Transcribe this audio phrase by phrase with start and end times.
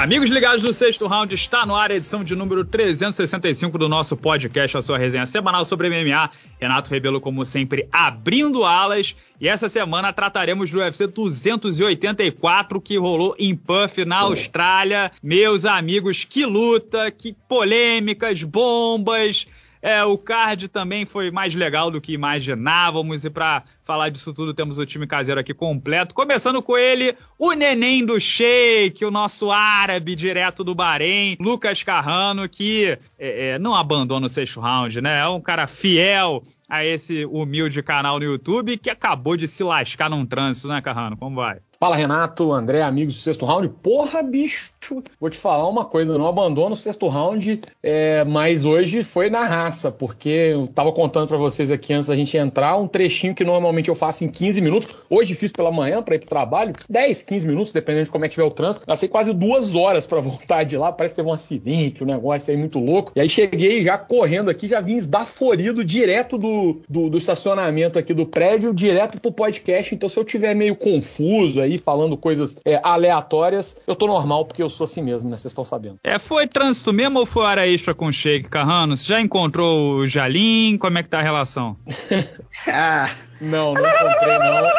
[0.00, 4.16] Amigos ligados do sexto round, está no ar a edição de número 365 do nosso
[4.16, 6.30] podcast, a sua resenha semanal sobre MMA.
[6.58, 9.14] Renato Rebelo, como sempre, abrindo alas.
[9.38, 15.12] E essa semana trataremos do UFC 284 que rolou em Puff, na Austrália.
[15.22, 19.46] Meus amigos, que luta, que polêmicas, bombas.
[19.82, 23.24] É, o card também foi mais legal do que imaginávamos.
[23.24, 26.14] E para falar disso tudo, temos o time caseiro aqui completo.
[26.14, 32.48] Começando com ele, o neném do Sheik, o nosso árabe direto do Bahrein, Lucas Carrano,
[32.48, 35.20] que é, é, não abandona o sexto round, né?
[35.20, 40.08] É um cara fiel a esse humilde canal no YouTube que acabou de se lascar
[40.08, 41.16] num trânsito, né, Carrano?
[41.16, 41.58] Como vai?
[41.82, 43.70] Fala Renato, André, amigos do sexto round.
[43.82, 44.70] Porra, bicho,
[45.18, 49.30] vou te falar uma coisa, eu não abandono o sexto round, é, mas hoje foi
[49.30, 53.34] na raça, porque eu tava contando para vocês aqui antes da gente entrar um trechinho
[53.34, 54.90] que normalmente eu faço em 15 minutos.
[55.08, 58.28] Hoje fiz pela manhã para ir pro trabalho, 10, 15 minutos, dependendo de como é
[58.28, 58.84] que tiver o trânsito.
[58.86, 62.50] Gastei quase duas horas para voltar de lá, parece que teve um acidente, um negócio
[62.50, 63.12] aí muito louco.
[63.16, 68.12] E aí cheguei já correndo aqui, já vim esbaforido direto do, do, do estacionamento aqui
[68.12, 69.94] do prédio, direto pro podcast.
[69.94, 74.44] Então se eu tiver meio confuso aí, aí falando coisas é, aleatórias, eu tô normal
[74.44, 75.36] porque eu sou assim mesmo, né?
[75.36, 75.96] Vocês estão sabendo.
[76.04, 78.96] É, foi trânsito mesmo ou foi hora extra com o Sheik Carrano?
[78.96, 80.76] Você já encontrou o Jalim?
[80.78, 81.76] Como é que tá a relação?
[82.68, 83.10] ah,
[83.40, 84.70] não, não encontrei não.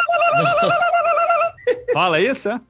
[1.93, 2.61] Fala isso, é?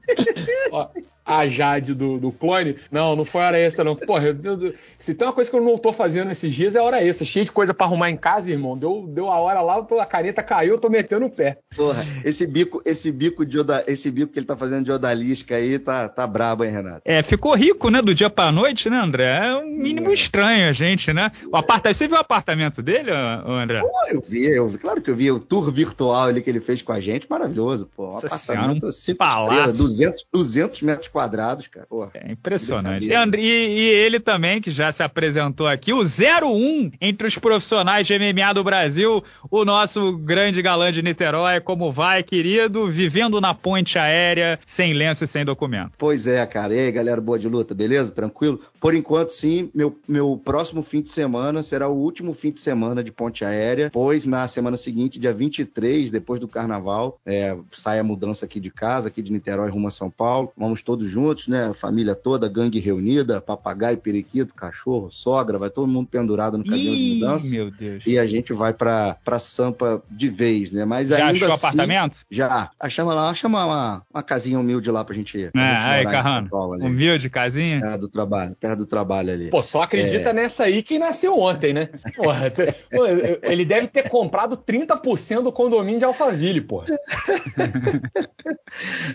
[0.72, 0.88] Ó,
[1.38, 2.76] a Jade do, do clone.
[2.90, 3.96] Não, não foi hora extra, não.
[3.96, 6.80] Porra, eu, eu, se tem uma coisa que eu não tô fazendo esses dias é
[6.80, 7.24] hora extra.
[7.24, 8.76] Cheio de coisa para arrumar em casa, irmão.
[8.76, 11.58] Deu, deu a hora lá, a caneta caiu, eu tô metendo o pé.
[11.76, 15.56] Porra, esse bico, esse bico de oda, esse bico que ele tá fazendo de odalisca
[15.56, 17.02] aí tá, tá brabo, hein, Renato?
[17.04, 19.38] É, ficou rico, né, do dia pra noite, né, André?
[19.38, 20.14] É um mínimo é.
[20.14, 21.30] estranho a gente, né?
[21.50, 23.80] O apartamento, você viu o apartamento dele, André?
[23.80, 26.60] Pô, eu vi, eu vi, claro que eu vi o tour virtual ali que ele
[26.60, 28.12] fez com a gente, maravilhoso, pô.
[28.12, 29.78] Um apartamento, um palácio.
[29.78, 31.21] 200, 200 metros quadrados,
[31.70, 31.86] cara.
[31.86, 33.06] Porra, é impressionante.
[33.06, 38.06] E, e, e, ele também, que já se apresentou aqui, o 01 entre os profissionais
[38.06, 43.54] de MMA do Brasil, o nosso grande galã de Niterói, como vai, querido, vivendo na
[43.54, 45.92] ponte aérea, sem lenço e sem documento.
[45.98, 46.74] Pois é, cara.
[46.74, 48.12] E aí, galera, boa de luta, beleza?
[48.12, 48.60] Tranquilo?
[48.80, 53.02] Por enquanto, sim, meu, meu próximo fim de semana será o último fim de semana
[53.02, 58.04] de ponte aérea, pois na semana seguinte, dia 23, depois do carnaval, é, sai a
[58.04, 60.52] mudança aqui de casa, aqui de Niterói rumo a São Paulo.
[60.56, 61.72] Vamos todos juntos, né?
[61.72, 67.14] Família toda, gangue reunida, papagaio, periquito, cachorro, sogra, vai todo mundo pendurado no caminhão de
[67.14, 67.50] mudança.
[67.50, 68.04] Meu Deus.
[68.06, 70.84] E a gente vai pra, pra Sampa de vez, né?
[70.84, 72.16] Mas Já ainda achou assim, apartamento?
[72.30, 72.70] Já.
[72.78, 75.50] Achamos lá, chama uma, uma casinha humilde lá pra gente.
[75.52, 76.48] Pra é, gente aí, Carrano.
[76.52, 77.80] Humilde, casinha?
[77.84, 79.50] É, do trabalho, perto do trabalho ali.
[79.50, 80.32] Pô, só acredita é...
[80.32, 81.88] nessa aí que nasceu ontem, né?
[82.16, 82.52] Porra,
[83.42, 86.86] ele deve ter comprado 30% do condomínio de Alphaville, porra.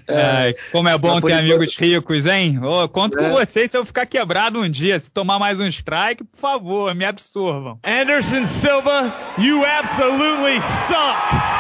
[0.08, 2.60] é, como é bom ter amigos ricos, hein?
[2.64, 3.24] Oh, conto é.
[3.24, 5.00] com vocês se eu ficar quebrado um dia.
[5.00, 7.80] Se tomar mais um strike, por favor, me absorvam.
[7.86, 11.58] Anderson Silva, you absolutely suck!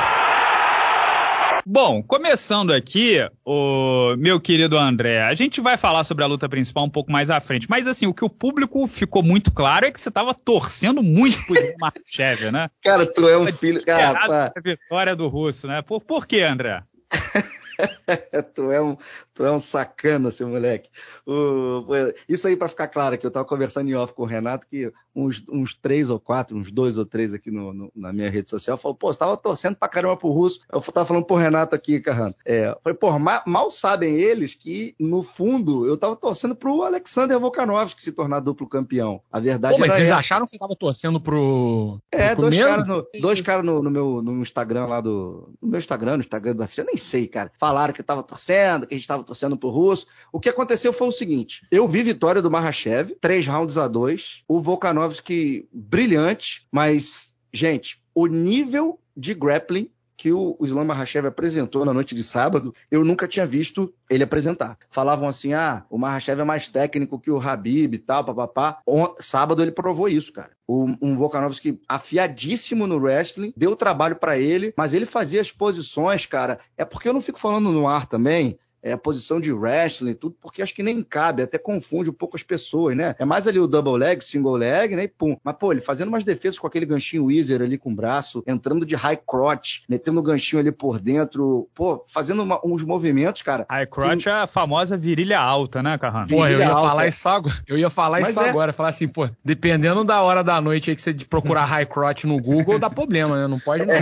[1.70, 6.86] Bom, começando aqui, o meu querido André, a gente vai falar sobre a luta principal
[6.86, 9.92] um pouco mais à frente, mas assim, o que o público ficou muito claro é
[9.92, 12.70] que você estava torcendo muito pro Marchev, né?
[12.82, 13.84] Cara, tu é um filho...
[13.84, 15.82] Cara, a vitória do russo, né?
[15.82, 16.84] Por, por que, André?
[18.56, 18.98] tu, é um,
[19.38, 20.90] tu é um sacana, seu moleque.
[21.24, 21.86] O,
[22.28, 24.92] isso aí para ficar claro, que eu estava conversando em off com o Renato, que
[25.16, 28.50] uns, uns três ou quatro, uns dois ou três aqui no, no, na minha rede
[28.50, 30.62] social, falou, pô, você tava torcendo pra caramba pro Russo.
[30.72, 32.34] Eu tava falando pro Renato aqui, Carrano.
[32.44, 37.40] É, falei, pô, mal, mal, sabem eles que, no fundo, eu tava torcendo pro Alexander
[37.40, 39.22] Volkanovski se tornar duplo campeão.
[39.32, 42.00] A verdade pô, mas vocês acharam que você tava torcendo pro.
[42.12, 45.54] É, pro dois caras no, dois cara no, no, meu no Instagram lá do.
[45.62, 47.52] No meu Instagram, no Instagram do UFC, eu nem sei, cara.
[47.60, 50.08] Falaram que eu tava torcendo, que a gente tava torcendo pro Russo.
[50.32, 54.44] O que aconteceu foi o seguinte: eu vi vitória do Mahashev, três rounds a dois.
[54.48, 61.94] O Volkanovski brilhante, mas, gente, o nível de grappling que o Islam Mahashev apresentou na
[61.94, 64.78] noite de sábado, eu nunca tinha visto ele apresentar.
[64.90, 68.80] Falavam assim: ah, o Mahashev é mais técnico que o Habib e tal, papapá.
[69.20, 70.52] Sábado ele provou isso, cara.
[70.68, 76.60] um Volkanovski afiadíssimo no wrestling, deu trabalho para ele, mas ele fazia as posições, cara.
[76.76, 78.58] É porque eu não fico falando no ar também
[78.88, 82.38] é, a posição de wrestling, tudo, porque acho que nem cabe, até confunde um pouco
[82.38, 83.16] as pessoas, né?
[83.20, 85.04] É mais ali o double leg, single leg, né?
[85.04, 85.36] E pum.
[85.44, 88.86] Mas, pô, ele fazendo umas defesas com aquele ganchinho Weezer ali com o braço, entrando
[88.86, 93.66] de high crotch, metendo o ganchinho ali por dentro, pô, fazendo uma, uns movimentos, cara.
[93.70, 94.34] High crotch tem...
[94.34, 96.30] é a famosa virilha alta, né, Carrano?
[96.30, 96.88] Pô, eu ia alta.
[96.88, 97.58] falar isso agora.
[97.68, 98.50] Eu ia falar Mas isso é...
[98.50, 102.24] agora, falar assim, pô, dependendo da hora da noite aí que você procurar high crotch
[102.24, 103.48] no Google, dá problema, né?
[103.48, 103.96] Não pode não.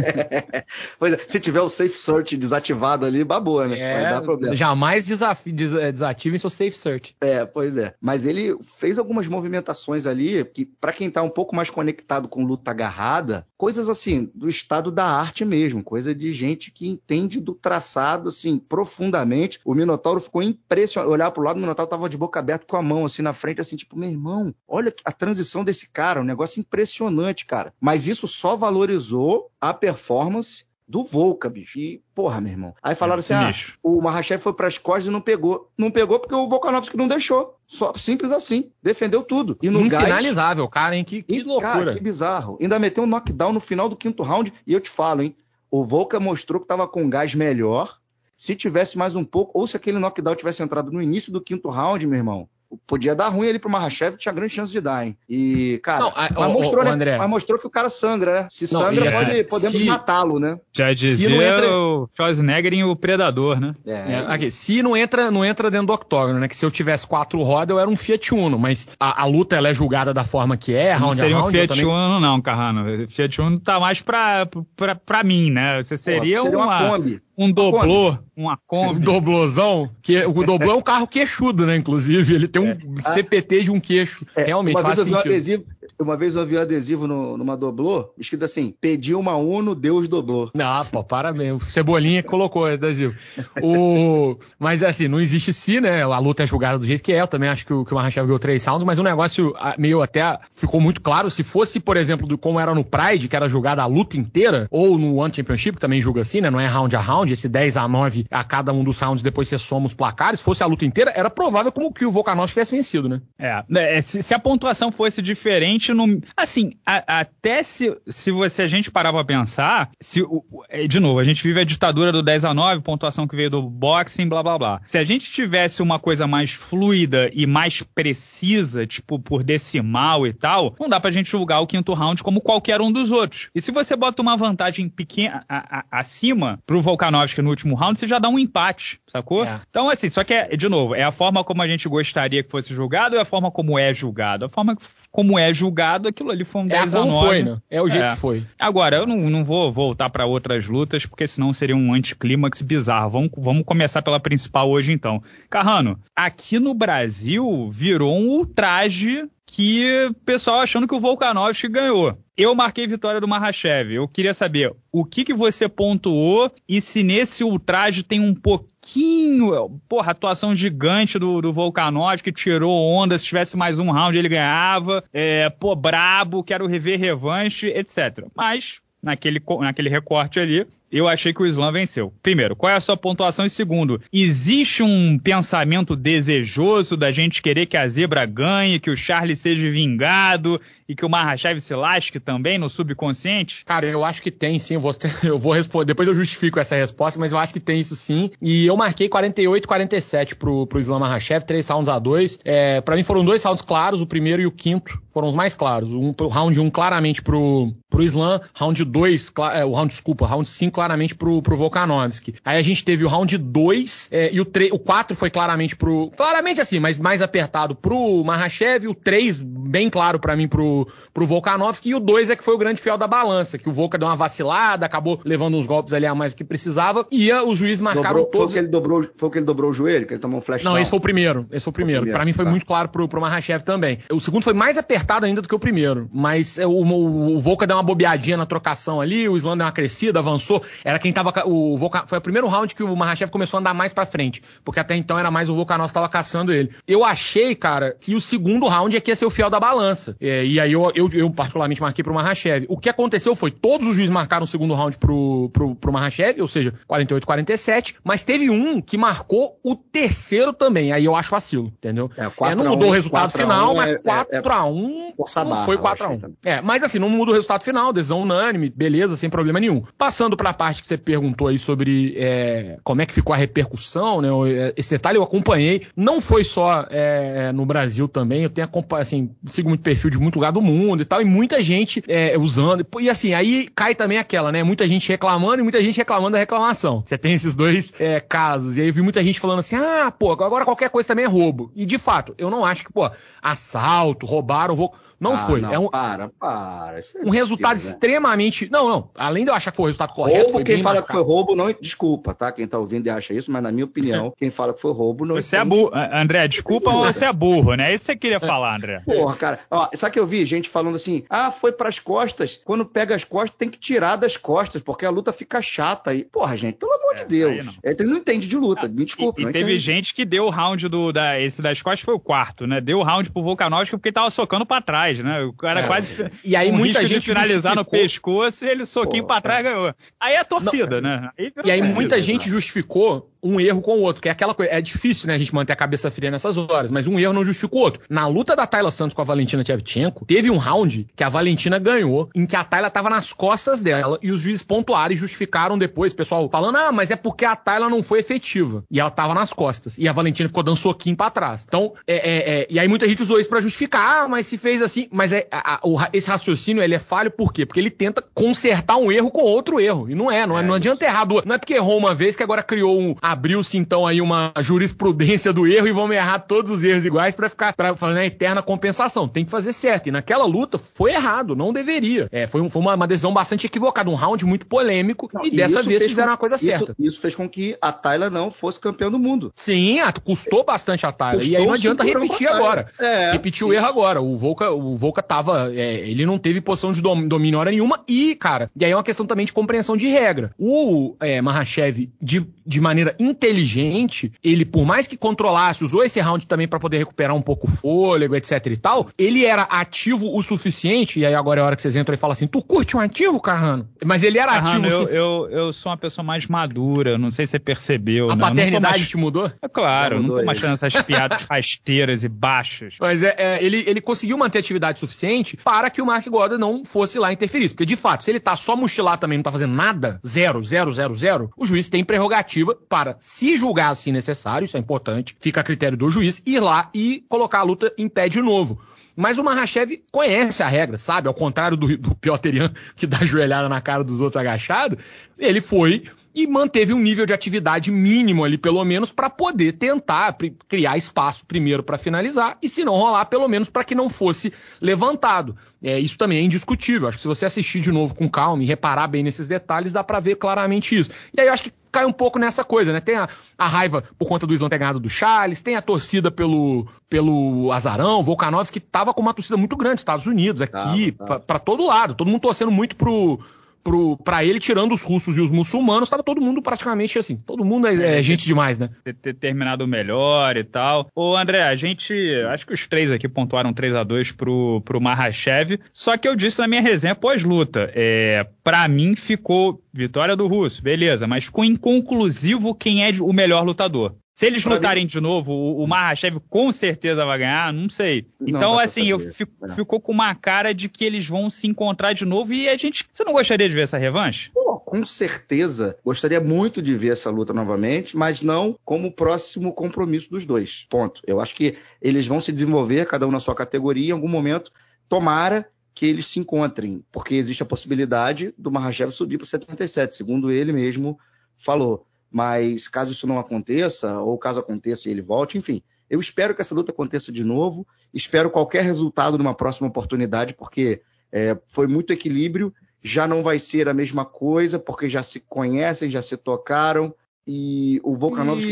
[1.00, 3.80] pois é, se tiver o safe search desativado ali, babou, né?
[3.80, 4.56] É, Vai dar problema.
[4.56, 7.16] Já jamais desaf des desativem seu safe search.
[7.22, 7.96] É, pois é.
[8.02, 12.44] Mas ele fez algumas movimentações ali que, para quem tá um pouco mais conectado com
[12.44, 17.54] luta agarrada, coisas assim, do estado da arte mesmo, coisa de gente que entende do
[17.54, 19.60] traçado, assim, profundamente.
[19.64, 21.12] O Minotauro ficou impressionado.
[21.12, 23.62] Olhar pro lado, o Minotauro tava de boca aberta com a mão, assim, na frente,
[23.62, 27.74] assim, tipo, meu irmão, olha a transição desse cara, um negócio impressionante, cara.
[27.80, 31.80] Mas isso só valorizou a performance do Volca, bicho.
[31.80, 32.76] E, porra, meu irmão.
[32.82, 33.52] Aí falaram é, assim: ah,
[33.82, 35.72] o Mahashev foi pras costas e não pegou.
[35.78, 37.58] Não pegou porque o Volkanovski não deixou.
[37.66, 38.72] Só simples assim.
[38.82, 39.58] Defendeu tudo.
[39.62, 41.04] E no Infinalizável, gás, cara, hein?
[41.04, 41.74] Que, que e, loucura.
[41.74, 42.58] Cara, que bizarro.
[42.62, 44.54] Ainda meteu um knockdown no final do quinto round.
[44.66, 45.36] E eu te falo, hein?
[45.72, 48.00] O Volca mostrou que tava com gás melhor.
[48.36, 51.70] Se tivesse mais um pouco, ou se aquele knockdown tivesse entrado no início do quinto
[51.70, 52.50] round, meu irmão,
[52.86, 55.18] podia dar ruim ali pro Mahashev, tinha grande chance de dar, hein?
[55.30, 56.92] E, cara, não, a, mas, mostrou, né?
[56.92, 57.18] André.
[57.18, 58.48] mas mostrou que o cara sangra, né?
[58.50, 60.60] Se não, sangra, pode, assim, podemos se, matá-lo, né?
[60.74, 61.78] Já dizia se entra...
[61.78, 63.74] o Schwarzenegger em o Predador, né?
[63.86, 66.48] É, é, aqui, se não entra, não entra dentro do octógono, né?
[66.48, 69.56] Que se eu tivesse quatro rodas, eu era um Fiat Uno, mas a, a luta
[69.56, 71.86] ela é julgada da forma que é, round Não seria round, um Fiat também...
[71.86, 73.08] Uno, não, Carrano.
[73.10, 75.82] Fiat Uno tá mais pra, pra, pra mim, né?
[75.84, 77.22] Você seria, Pô, seria uma, uma Kombi.
[77.38, 79.00] Um doblô, uma Kombi.
[79.00, 79.90] Um doblôzão.
[80.02, 81.76] Que, o doblô é um carro queixudo, né?
[81.76, 83.02] Inclusive, ele tem um é.
[83.02, 84.26] CPT de um queixo.
[84.36, 85.18] É, Realmente faz sentido.
[85.18, 85.66] Adesivo,
[85.98, 90.08] uma vez eu vi um adesivo no, numa doblô, escrito assim: pedi uma Uno, Deus
[90.08, 90.52] doblou.
[90.60, 91.64] Ah, pô, parabéns.
[91.68, 93.16] Cebolinha colocou adesivo.
[93.62, 94.38] o...
[94.60, 96.04] Mas assim, não existe se, né?
[96.04, 97.22] A luta é julgada do jeito que é.
[97.22, 100.02] Eu também acho que o, que o Mahashev ganhou três rounds, mas o negócio meio
[100.02, 101.32] até ficou muito claro.
[101.32, 104.68] Se fosse, por exemplo, do, como era no Pride, que era julgada a luta inteira,
[104.70, 106.50] ou no One Championship, que também julga assim, né?
[106.50, 109.48] Não é round a round, esse 10 a 9 a cada um dos rounds, depois
[109.48, 110.40] você soma os placares.
[110.40, 113.22] Se fosse a luta inteira, era provável como que o Volkanovski tivesse vencido, né?
[113.38, 115.92] É, é se, se a pontuação fosse diferente.
[116.36, 120.24] Assim, a, até se, se você a gente parar pra pensar, se,
[120.70, 123.50] é, de novo, a gente vive a ditadura do 10 a 9, pontuação que veio
[123.50, 124.82] do boxing, blá blá blá.
[124.86, 130.34] Se a gente tivesse uma coisa mais fluida e mais precisa, tipo por decimal e
[130.34, 133.50] tal, não dá pra gente julgar o quinto round como qualquer um dos outros.
[133.54, 137.98] E se você bota uma vantagem pequena a, a, acima pro Volkanovski no último round,
[137.98, 139.46] você já dá um empate, sacou?
[139.46, 139.62] É.
[139.70, 142.50] Então, assim, só que, é, de novo, é a forma como a gente gostaria que
[142.50, 144.46] fosse julgado ou é a forma como é julgado?
[144.46, 144.78] A forma
[145.12, 147.28] como é julgado, aquilo ali foi um 10 é a 9.
[147.28, 147.58] Foi, né?
[147.70, 148.12] É o jeito é.
[148.12, 148.46] que foi.
[148.60, 153.10] Agora, eu não, não vou voltar para outras lutas, porque senão seria um anticlímax bizarro.
[153.10, 155.22] Vamos, vamos começar pela principal hoje, então.
[155.50, 162.18] Carrano, aqui no Brasil virou um ultraje que o pessoal achando que o Volkanovski ganhou.
[162.36, 163.94] Eu marquei vitória do Mahashev.
[163.94, 169.80] Eu queria saber o que, que você pontuou e se nesse ultraje tem um pouquinho,
[169.88, 174.28] porra, atuação gigante do, do Volkanovski, que tirou onda, se tivesse mais um round ele
[174.28, 178.26] ganhava, é, pô, brabo, quero rever revanche, etc.
[178.36, 182.14] Mas, naquele, naquele recorte ali, eu achei que o Islam venceu.
[182.22, 183.46] Primeiro, qual é a sua pontuação?
[183.46, 188.98] E segundo, existe um pensamento desejoso da gente querer que a zebra ganhe, que o
[188.98, 193.66] Charlie seja vingado e que o Mahashev se lasque também no subconsciente?
[193.66, 194.76] Cara, eu acho que tem sim.
[194.76, 195.86] Eu vou, eu vou responder.
[195.86, 198.30] Depois eu justifico essa resposta, mas eu acho que tem isso sim.
[198.42, 202.40] E eu marquei 48 47 pro, pro Islam Mahashev, três rounds a dois.
[202.44, 205.56] É, para mim foram dois rounds claros, o primeiro e o quinto foram os mais
[205.56, 205.94] claros.
[205.94, 210.48] Um, round 1 um, claramente pro, pro Islam, round 2, é, o round, desculpa, round
[210.48, 212.36] 5 claramente pro, pro Volkanovski.
[212.44, 215.76] Aí a gente teve o round 2 é, e o, 3, o 4 foi claramente
[215.76, 216.12] pro.
[216.16, 221.26] Claramente assim, mas mais apertado pro Mahashev, o 3 bem claro para mim pro pro,
[221.26, 223.98] Volkanovski, e o 2 é que foi o grande fiel da balança, que o Volka
[223.98, 227.56] deu uma vacilada, acabou levando uns golpes ali a mais do que precisava, e o
[227.56, 228.38] juiz marcaram dobrou, todos...
[228.38, 230.42] Foi o, que ele dobrou, foi que ele dobrou o joelho, que ele tomou um
[230.42, 230.82] flash Não, down.
[230.82, 232.02] esse foi o primeiro, esse foi o primeiro.
[232.02, 232.52] primeiro pra mim foi tá.
[232.52, 234.00] muito claro pro, pro Mahashev também.
[234.12, 237.66] O segundo foi mais apertado ainda do que o primeiro, mas o, o, o Volka
[237.66, 241.34] deu uma bobeadinha na trocação ali, o Islam deu uma crescida, avançou, era quem tava...
[241.46, 244.44] O Volka, foi o primeiro round que o Mahashev começou a andar mais pra frente,
[244.64, 246.72] porque até então era mais o Volkanovski tava caçando ele.
[246.86, 250.16] Eu achei, cara, que o segundo round é que ia ser o fiel da balança.
[250.20, 252.66] É, e aí eu, eu, eu particularmente marquei pro Mahashev.
[252.70, 256.42] O que aconteceu foi, todos os juízes marcaram o segundo round pro, pro, pro Mahashev,
[256.42, 261.68] ou seja, 48-47, mas teve um que marcou o terceiro também, aí eu acho vacilo,
[261.68, 262.10] entendeu?
[262.18, 266.34] É, é não mudou 1, o resultado final, mas 4x1 é, é, não foi 4x1.
[266.44, 269.84] É, mas assim, não mudou o resultado final, decisão unânime, beleza, sem problema nenhum.
[269.98, 274.22] Passando pra parte que você perguntou aí sobre é, como é que ficou a repercussão,
[274.22, 274.30] né?
[274.76, 279.32] Esse detalhe eu acompanhei, não foi só é, no Brasil também, eu tenho acompanhado, assim,
[279.48, 282.86] sigo muito perfil de muito lugar do mundo e tal, e muita gente é, usando.
[283.00, 284.64] E assim, aí cai também aquela, né?
[284.64, 287.04] Muita gente reclamando e muita gente reclamando da reclamação.
[287.06, 288.78] Você tem esses dois é, casos.
[288.78, 291.28] E aí eu vi muita gente falando assim: ah, pô, agora qualquer coisa também é
[291.28, 291.72] roubo.
[291.76, 293.10] E de fato, eu não acho que, pô,
[293.42, 295.62] assalto, roubaram, vou Não Ah, foi.
[295.62, 297.00] não, é um, Para, para.
[297.00, 297.84] Isso é um resultado né?
[297.84, 298.70] extremamente.
[298.72, 299.10] Não, não.
[299.16, 301.08] Além de eu achar que foi o resultado correto, Roubo, foi quem bem fala marcado.
[301.20, 301.74] que foi roubo, não.
[301.82, 302.52] Desculpa, tá?
[302.52, 305.26] Quem tá ouvindo e acha isso, mas na minha opinião, quem fala que foi roubo
[305.26, 305.36] não.
[305.36, 305.76] Você é entende.
[305.76, 305.92] burro.
[305.94, 307.94] André, desculpa, mas você é burro, né?
[307.94, 309.02] Isso que você queria falar, André.
[309.06, 309.60] Porra, cara.
[309.70, 312.60] Ó, sabe que eu vi gente falando assim: ah, foi pras costas.
[312.64, 316.14] Quando pega as costas, tem que tirar das costas, porque a luta fica chata.
[316.14, 317.66] E, porra, gente, pelo amor É, de Deus.
[317.66, 317.74] não.
[317.84, 318.88] Ele não entende de luta.
[318.88, 319.42] Me desculpa.
[319.42, 319.80] E, e teve entende.
[319.80, 321.12] gente que deu o round do.
[321.12, 322.82] Da, esse das costas foi o quarto, né?
[322.82, 325.42] Deu o round pro Volkanovski porque ele tava socando pra trás, né?
[325.44, 326.32] O cara É, quase.
[326.44, 328.00] E aí muita risco gente de finalizar no justificou-
[328.42, 329.94] pescoço e ele soquinho Pô, pra trás ganhou.
[330.20, 331.30] Aí é torcida, né?
[331.38, 331.96] Aí E aí torcida.
[331.96, 332.22] muita exato.
[332.32, 334.72] gente justificou um erro com o outro, que é aquela coisa.
[334.74, 337.46] É difícil, né, a gente manter a cabeça fria nessas horas, mas um erro não
[337.46, 338.02] justifica o outro.
[338.10, 341.78] Na luta da Tayla Santos com a Valentina Shevchenko, teve um round que a Valentina
[341.78, 345.78] ganhou, em que a Tayla tava nas costas dela e os juízes pontuaram e justificaram
[345.78, 348.84] depois, pessoal falando, ah, mas é porque a Tayla não foi efetiva.
[348.90, 349.96] E ela tava nas costas.
[350.00, 351.66] E a Valentina ficou dando soquinho pra trás.
[351.68, 354.58] Então, é, é, é, e aí muita gente usou isso pra justificar, ah, mas se
[354.58, 354.95] fez assim.
[355.12, 357.66] Mas é, a- a- esse raciocínio, ele é falho por quê?
[357.66, 360.10] Porque ele tenta consertar um erro com outro erro.
[360.10, 361.46] E não é, não, é, não adianta errar duas.
[361.46, 363.16] Não é porque errou uma vez que agora criou um.
[363.22, 367.50] abriu-se então aí uma jurisprudência do erro e vamos errar todos os erros iguais pra
[367.50, 369.28] ficar para fazer a eterna compensação.
[369.28, 370.08] Tem que fazer certo.
[370.08, 372.28] E naquela luta foi errado, não deveria.
[372.32, 375.30] É, foi, um- foi uma, uma decisão bastante equivocada, um round muito polêmico.
[375.34, 376.96] Não, e dessa isso vez fizeram com- a coisa isso- certa.
[377.00, 379.52] Isso fez com que a Tayla não fosse campeã do mundo.
[379.56, 381.46] Sim, custou bastante a Tyler.
[381.46, 382.88] E aí não adianta repetir agora.
[383.00, 383.32] É.
[383.32, 384.22] Repetir o erro agora.
[384.22, 385.72] O Volca, o Volca tava.
[385.74, 388.04] é, ele não teve posição de dom- domínio hora nenhuma.
[388.08, 390.52] E, cara, e aí é uma questão também de compreensão de regra.
[390.60, 396.46] O é, Mahashev, de, de maneira inteligente, ele, por mais que controlasse, usou esse round
[396.48, 399.08] também pra poder recuperar um pouco o fôlego, etc e tal.
[399.18, 401.20] Ele era ativo o suficiente.
[401.20, 403.00] E aí agora é a hora que vocês entram e falam assim: Tu curte um
[403.00, 403.88] ativo, Carrano?
[404.04, 405.18] Mas ele era ativo Carrano, o eu, suficiente.
[405.18, 408.30] eu, eu sou uma pessoa mais madura, não sei se você percebeu.
[408.30, 409.52] A não paternidade mais- te mudou?
[409.62, 412.96] É claro, não tô mais fazendo essas piadas rasteiras e baixas.
[413.00, 416.84] Mas é, é, ele, ele conseguiu manter atividade suficiente para que o Mark Goddard não
[416.84, 417.70] fosse lá interferir.
[417.70, 420.92] Porque, de fato, se ele tá só mochilar também, não tá fazendo nada, zero, zero,
[420.92, 425.62] zero, zero, o juiz tem prerrogativa para, se julgar assim necessário, isso é importante, fica
[425.62, 428.80] a critério do juiz, ir lá e colocar a luta em pé de novo.
[429.16, 431.28] Mas o Mahashev conhece a regra, sabe?
[431.28, 434.98] Ao contrário do, do Piotr Jan, que dá joelhada na cara dos outros agachado,
[435.38, 436.04] ele foi
[436.36, 440.36] e manteve um nível de atividade mínimo ali, pelo menos, para poder tentar
[440.68, 444.52] criar espaço primeiro para finalizar e, se não rolar, pelo menos para que não fosse
[444.82, 445.56] levantado.
[445.84, 447.08] É, isso também é indiscutível.
[447.08, 450.04] Acho que se você assistir de novo com calma e reparar bem nesses detalhes, dá
[450.04, 451.10] para ver claramente isso.
[451.36, 453.00] E aí eu acho que cai um pouco nessa coisa, né?
[453.00, 456.30] Tem a, a raiva por conta do Islão ter ganhado do Charles, tem a torcida
[456.32, 461.26] pelo, pelo Azarão, Volkanovski, que tava com uma torcida muito grande, Estados Unidos, aqui, tava.
[461.28, 462.14] pra- pra todo lado.
[462.16, 463.40] Todo mundo torcendo muito pro,
[463.86, 467.38] pro, pra ele, tirando os russos e os muçulmanos, tava todo mundo praticamente assim.
[467.38, 468.90] Todo mundo é, é gente demais, né?
[469.04, 471.08] ter, ter terminado melhor e tal.
[471.16, 472.14] Ô, André, a gente.
[472.50, 475.80] Acho que os três aqui pontuaram 3 a 2 pro, pro Mahashev.
[475.94, 477.92] Só que eu disse na minha resenha pós-luta.
[477.94, 483.64] É, pra mim ficou vitória do Russo, beleza, mas ficou inconclusivo quem é o melhor
[483.64, 484.16] lutador.
[484.36, 488.28] Se eles Pra lutarem de novo, o, o Mahashev com certeza vai ganhar, não sei.
[488.38, 489.74] Não Então, pra assim, eu fico, É.
[489.74, 493.06] ficou com uma cara de que eles vão se encontrar de novo e a gente.
[493.10, 494.52] Você não gostaria de ver essa revanche?
[494.54, 500.30] Pô, com certeza, gostaria muito de ver essa luta novamente, mas não como próximo compromisso
[500.30, 500.86] dos dois.
[500.90, 501.22] Ponto.
[501.26, 504.70] Eu acho que eles vão se desenvolver, cada um na sua categoria, em algum momento.
[505.08, 510.52] Tomara que eles se encontrem, porque existe a possibilidade do Mahashev subir para 77, segundo
[510.52, 511.18] ele mesmo
[511.56, 512.06] falou.
[512.36, 516.60] Mas caso isso não aconteça, ou caso aconteça e ele volte, enfim, eu espero que
[516.60, 517.88] essa luta aconteça de novo.
[518.14, 521.02] Espero qualquer resultado numa próxima oportunidade, porque
[521.32, 522.74] é, foi muito equilíbrio.
[523.02, 527.16] Já não vai ser a mesma coisa, porque já se conhecem, já se tocaram.
[527.48, 528.68] E o Volkanovski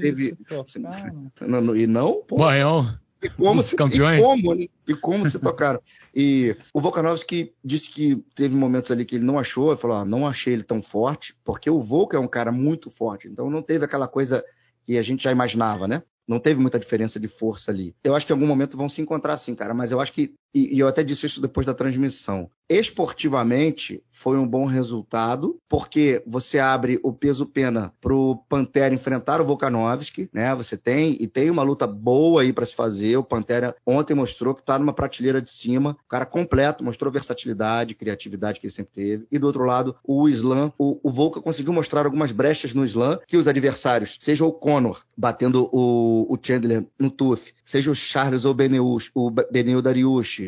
[0.00, 0.34] teve-
[1.46, 2.90] Não, não- E não, pô, Banhão.
[3.22, 4.18] E como, se, campeões.
[4.18, 4.66] e como, né?
[4.86, 5.80] E como se tocaram.
[6.14, 10.04] E o Volkanovski disse que teve momentos ali que ele não achou, ele falou, ah,
[10.04, 13.62] não achei ele tão forte, porque o Volka é um cara muito forte, então não
[13.62, 14.44] teve aquela coisa
[14.86, 16.02] que a gente já imaginava, né?
[16.26, 17.94] Não teve muita diferença de força ali.
[18.04, 20.34] Eu acho que em algum momento vão se encontrar sim, cara, mas eu acho que,
[20.54, 26.22] e, e eu até disse isso depois da transmissão, esportivamente foi um bom resultado, porque
[26.26, 30.54] você abre o peso-pena pro Pantera enfrentar o Volkanovski, né?
[30.54, 33.16] Você tem, e tem uma luta boa aí para se fazer.
[33.16, 37.94] O Pantera ontem mostrou que tá numa prateleira de cima, o cara completo, mostrou versatilidade,
[37.94, 39.26] criatividade que ele sempre teve.
[39.30, 43.18] E do outro lado, o Islam, o, o Volka conseguiu mostrar algumas brechas no Islam,
[43.26, 48.44] que os adversários, seja o Conor batendo o, o Chandler no TUF, seja o Charles
[48.44, 49.82] ou o Beneu, o Beneu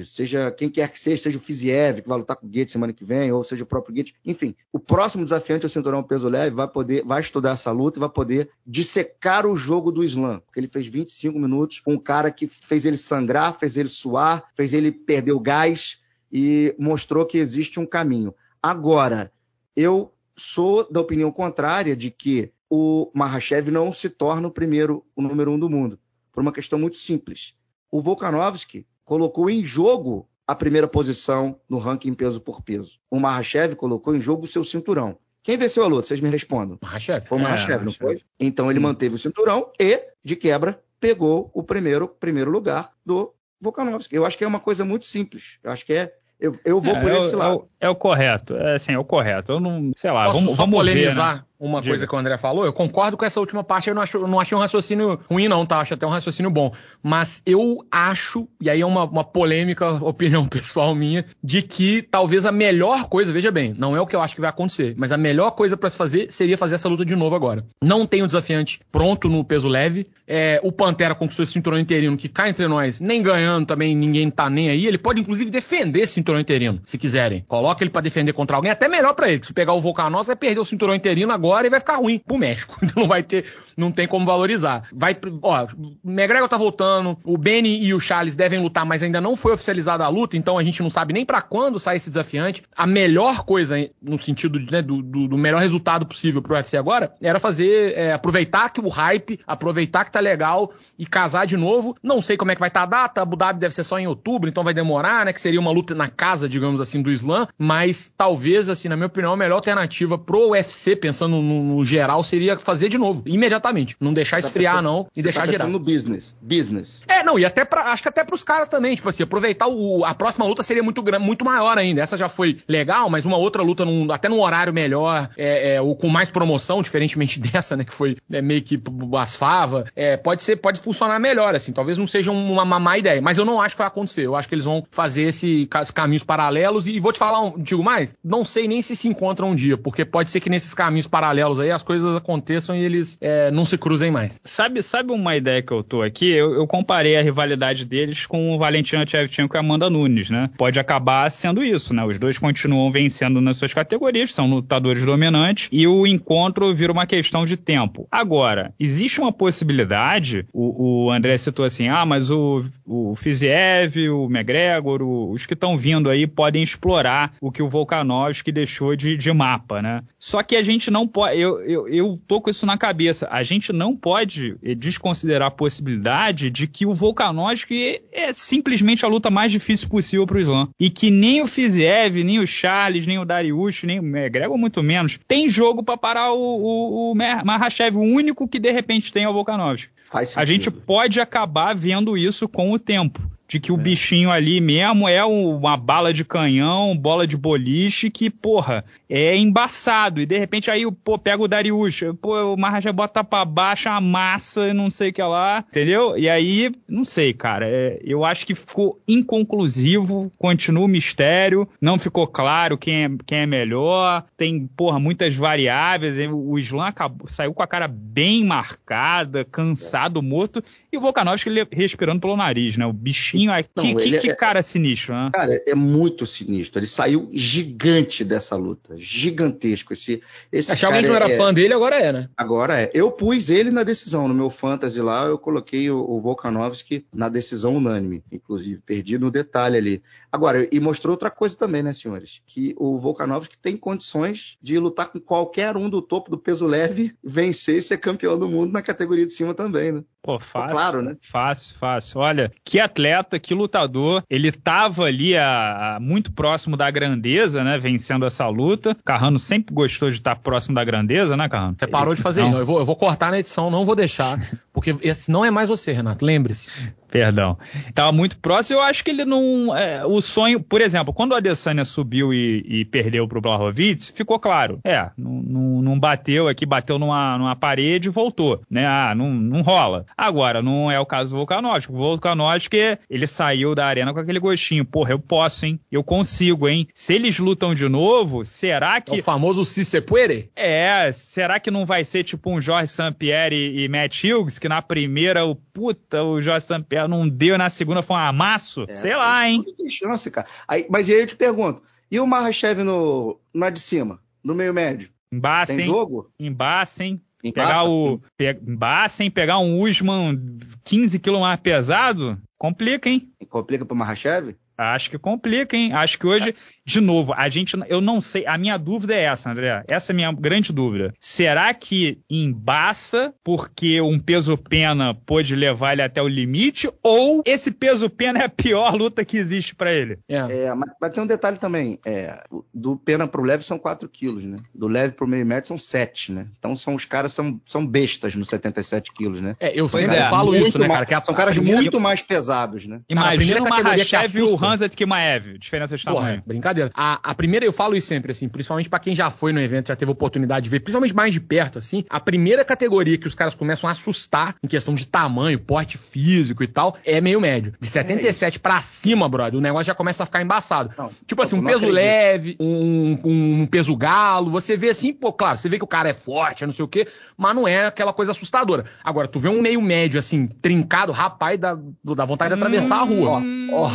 [0.04, 2.92] Seja quem quer que seja, seja o Fiziev, que vai lutar com o Gates semana
[2.92, 4.14] que vem, ou seja, o próprio Gates.
[4.24, 8.00] Enfim, o próximo desafiante ao cinturão peso leve vai poder, vai estudar essa luta e
[8.00, 12.30] vai poder dissecar o jogo do Islam, porque ele fez 25 minutos com um cara
[12.30, 16.00] que fez ele sangrar, fez ele suar, fez ele perder o gás
[16.32, 18.34] e mostrou que existe um caminho.
[18.62, 19.32] Agora,
[19.74, 25.22] eu sou da opinião contrária de que o Mahashev não se torna o primeiro, o
[25.22, 25.98] número um do mundo,
[26.32, 27.54] por uma questão muito simples.
[27.90, 33.00] O Volkanovski colocou em jogo a primeira posição no ranking peso por peso.
[33.10, 35.18] O Mahashev colocou em jogo o seu cinturão.
[35.42, 36.06] Quem venceu a luta?
[36.06, 36.78] Vocês me respondam.
[36.80, 37.26] Mahashev.
[37.26, 38.22] Foi o Mahashev, é, não foi?
[38.38, 38.86] Então ele Sim.
[38.86, 44.14] manteve o cinturão e, de quebra, pegou o primeiro, primeiro lugar do Volkanovski.
[44.14, 45.58] Eu acho que é uma coisa muito simples.
[45.64, 47.68] Eu acho que é eu, eu vou é, por esse lado.
[47.80, 48.56] É o, é o, correto.
[48.56, 49.50] É assim, é o correto.
[49.50, 51.46] Eu não, sei lá, Posso vamos, vamos polemizar ver, né?
[51.60, 51.92] Uma Diga.
[51.92, 52.64] coisa que o André falou?
[52.64, 55.46] Eu concordo com essa última parte, eu não, acho, eu não achei um raciocínio ruim,
[55.46, 55.78] não, tá?
[55.78, 56.72] Acho até um raciocínio bom.
[57.02, 62.46] Mas eu acho, e aí é uma, uma polêmica opinião pessoal minha, de que talvez
[62.46, 65.12] a melhor coisa, veja bem, não é o que eu acho que vai acontecer, mas
[65.12, 67.64] a melhor coisa para se fazer seria fazer essa luta de novo agora.
[67.82, 70.06] Não tem o desafiante pronto no peso leve.
[70.26, 74.30] É, o Pantera conquistou esse cinturão interino, que cá entre nós, nem ganhando também, ninguém
[74.30, 74.86] tá nem aí.
[74.86, 77.44] Ele pode, inclusive, defender esse cinturão interino, se quiserem.
[77.46, 79.42] Coloca ele para defender contra alguém, até melhor para ele.
[79.44, 82.38] Se pegar o Volcanos, vai perder o cinturão interino agora e vai ficar ruim pro
[82.38, 82.78] México.
[82.90, 83.44] Então não vai ter,
[83.76, 84.82] não tem como valorizar.
[84.92, 85.66] Vai, ó,
[86.04, 90.04] McGregor tá voltando, o Benny e o Charles devem lutar, mas ainda não foi oficializada
[90.04, 92.62] a luta, então a gente não sabe nem para quando sai esse desafiante.
[92.76, 97.12] A melhor coisa, no sentido né, do, do, do, melhor resultado possível pro UFC agora,
[97.22, 101.96] era fazer, é, aproveitar que o hype, aproveitar que tá legal e casar de novo.
[102.02, 103.98] Não sei como é que vai estar tá a data, Abu Dhabi deve ser só
[103.98, 107.10] em outubro, então vai demorar, né, que seria uma luta na casa, digamos assim, do
[107.10, 111.84] Islã, mas talvez, assim, na minha opinião, a melhor alternativa pro UFC, pensando no, no
[111.84, 113.96] geral, seria fazer de novo, imediatamente.
[114.00, 115.68] Não deixar tá esfriar, pensando, não, e deixar tá girar.
[115.68, 116.34] no business.
[116.40, 117.02] Business.
[117.06, 120.04] É, não, e até pra, acho que até pros caras também, tipo assim, aproveitar o,
[120.04, 122.02] a próxima luta seria muito, muito maior ainda.
[122.02, 125.80] Essa já foi legal, mas uma outra luta num, até num horário melhor, é, é,
[125.80, 128.80] ou com mais promoção, diferentemente dessa, né, que foi é, meio que
[129.18, 132.98] as fava, é, pode ser, pode funcionar melhor, assim, talvez não seja uma, uma má
[132.98, 134.26] ideia, mas eu não acho que vai acontecer.
[134.26, 137.58] Eu acho que eles vão fazer esse, esses caminhos paralelos e vou te falar, um,
[137.58, 140.74] digo mais, não sei nem se se encontram um dia, porque pode ser que nesses
[140.74, 141.29] caminhos paralelos
[141.60, 144.40] aí as coisas aconteçam e eles é, não se cruzem mais.
[144.44, 146.30] Sabe, sabe uma ideia que eu tô aqui?
[146.30, 150.50] Eu, eu comparei a rivalidade deles com o Valentina Shevchenko e a Amanda Nunes, né?
[150.56, 152.04] Pode acabar sendo isso, né?
[152.04, 157.06] Os dois continuam vencendo nas suas categorias, são lutadores dominantes, e o encontro vira uma
[157.06, 158.06] questão de tempo.
[158.10, 164.26] Agora, existe uma possibilidade, o, o André citou assim, ah, mas o, o Fiziev, o
[164.26, 169.16] McGregor, o, os que estão vindo aí podem explorar o que o Volkanovski deixou de,
[169.16, 170.02] de mapa, né?
[170.18, 173.28] Só que a gente não pode, eu, eu, eu tô com isso na cabeça.
[173.30, 179.08] A gente não pode eh, desconsiderar a possibilidade de que o Volkanovski é simplesmente a
[179.08, 180.68] luta mais difícil possível para o Islam.
[180.78, 184.82] E que nem o Fiziev, nem o Charles, nem o Dariush, nem o McGregor, muito
[184.82, 187.96] menos, tem jogo para parar o, o, o Mahashev.
[187.96, 189.90] O único que de repente tem é o Volkanovski.
[190.36, 193.20] A gente pode acabar vendo isso com o tempo
[193.50, 193.78] de que o é.
[193.78, 200.20] bichinho ali mesmo é uma bala de canhão, bola de boliche, que, porra, é embaçado.
[200.20, 204.68] E de repente aí, pô, pega o Darius, pô, o Maharaja bota pra baixo, amassa
[204.68, 206.16] e não sei o que lá, entendeu?
[206.16, 211.98] E aí, não sei, cara, é, eu acho que ficou inconclusivo, continua o mistério, não
[211.98, 217.52] ficou claro quem é, quem é melhor, tem, porra, muitas variáveis, o Islam acabou, saiu
[217.52, 222.86] com a cara bem marcada, cansado, morto, e o Volkanovski respirando pelo nariz, né?
[222.86, 223.70] O bichinho pouquinho aqui.
[223.76, 225.30] Não, que, que é, cara sinistro, né?
[225.32, 226.78] Cara, é muito sinistro.
[226.78, 228.94] Ele saiu gigante dessa luta.
[228.96, 229.92] Gigantesco.
[229.92, 232.28] Esse, esse Achava que não era é, fã dele, agora é, né?
[232.36, 232.90] Agora é.
[232.92, 234.26] Eu pus ele na decisão.
[234.26, 238.80] No meu fantasy lá, eu coloquei o, o Volkanovski na decisão unânime, inclusive.
[238.82, 240.02] Perdi no detalhe ali.
[240.32, 242.40] Agora, e mostrou outra coisa também, né, senhores?
[242.46, 247.14] Que o Volkanovski tem condições de lutar com qualquer um do topo do peso leve,
[247.22, 250.04] vencer e ser campeão do mundo na categoria de cima também, né?
[250.22, 250.72] Pô, fácil.
[250.72, 251.16] Claro, né?
[251.20, 252.20] Fácil, fácil.
[252.20, 254.22] Olha, que atleta, que lutador.
[254.28, 257.78] Ele tava ali a, a, muito próximo da grandeza, né?
[257.78, 258.96] Vencendo essa luta.
[259.04, 261.76] Carrano sempre gostou de estar próximo da grandeza, né, Carrano?
[261.78, 262.56] Você parou de fazer isso.
[262.56, 264.38] Eu vou, eu vou cortar na edição, não vou deixar.
[264.72, 266.24] Porque esse não é mais você, Renato.
[266.24, 266.70] Lembre-se.
[267.10, 267.58] Perdão.
[267.94, 268.78] Tava muito próximo.
[268.78, 269.76] Eu acho que ele não.
[269.76, 274.38] É, o sonho, por exemplo, quando o Adesanya subiu e, e perdeu pro Blahovic, ficou
[274.38, 274.80] claro.
[274.84, 278.60] É, não, não, não bateu aqui, bateu numa, numa parede e voltou.
[278.70, 278.86] Né?
[278.86, 280.06] Ah, não, não rola.
[280.16, 281.92] Agora, não é o caso do Volkanovski.
[281.92, 284.84] O Volkanovski, ele saiu da arena com aquele gostinho.
[284.84, 285.80] Porra, eu posso, hein?
[285.90, 286.86] Eu consigo, hein?
[286.94, 289.16] Se eles lutam de novo, será que.
[289.16, 290.48] É o famoso se se puede?
[290.54, 294.80] É, será que não vai ser tipo um Jorge St-Pierre e, Matt Hughes, que na
[294.80, 296.66] primeira, o puta, o Jorge
[297.00, 298.84] St-Pierre não deu, na segunda foi um amasso?
[298.88, 299.64] É, Sei lá, hein?
[299.76, 300.46] Tem chance, cara.
[300.66, 304.74] Aí, mas aí eu te pergunto, E o Mahashev no, na de cima, no meio
[304.74, 305.10] médio?
[305.32, 305.86] Embaça, Tem hein?
[305.86, 306.30] jogo?
[306.38, 307.20] Embaça, hein?
[307.42, 307.68] Embaça?
[307.68, 308.20] Pegar o.
[308.36, 309.30] Pe, embaça, hein?
[309.30, 313.30] Pegar um Usman 15 quilos mais pesado, complica, hein?
[313.48, 314.56] Complica pro Mahashev?
[314.80, 315.92] Acho que complica, hein?
[315.92, 319.50] Acho que hoje, de novo, a gente, eu não sei, a minha dúvida é essa,
[319.50, 319.84] André.
[319.88, 321.12] Essa é a minha grande dúvida.
[321.20, 327.70] Será que embaça porque um peso pena pôde levar ele até o limite ou esse
[327.70, 330.18] peso pena é a pior luta que existe pra ele?
[330.28, 330.36] É.
[330.66, 331.98] É, mas, mas tem um detalhe também.
[332.04, 334.56] É, do pena pro leve são 4 quilos, né?
[334.74, 336.46] Do leve pro meio médio são 7, né?
[336.58, 339.56] Então são os caras são, são bestas nos 77 quilos, né?
[339.60, 341.06] É, eu Pois sempre é, falo isso, né, cara?
[341.06, 343.00] Que a- são caras primeira- muito mais pesados, né?
[343.08, 345.58] Cara, a Imagina categoria que Mahashev e o assusta- Hanzat Kimaev.
[345.58, 346.38] Diferença de Porra, tamanho.
[346.38, 346.90] é, brincadeira.
[346.94, 349.88] A, a primeira, eu falo isso sempre, assim, principalmente pra quem já foi no evento,
[349.88, 353.34] já teve oportunidade de ver, principalmente mais de perto, assim, a primeira categoria que os
[353.34, 357.74] caras começam a assustar em questão de tamanho, porte físico e tal, é meio médio.
[357.80, 360.90] De 77 pra cima, brother, o negócio já começa a ficar embaçado.
[360.96, 361.94] Não, tipo assim, um peso acredito.
[361.94, 365.88] leve, um, um- um peso galo, você vê assim, pô, claro, você vê que o
[365.88, 367.06] cara é forte, é não sei o quê,
[367.36, 368.84] mas não é aquela coisa assustadora.
[369.04, 373.02] Agora, tu vê um meio médio, assim, trincado, rapaz, dá, dá vontade de atravessar a
[373.04, 373.42] rua.
[373.72, 373.90] Ó, ó,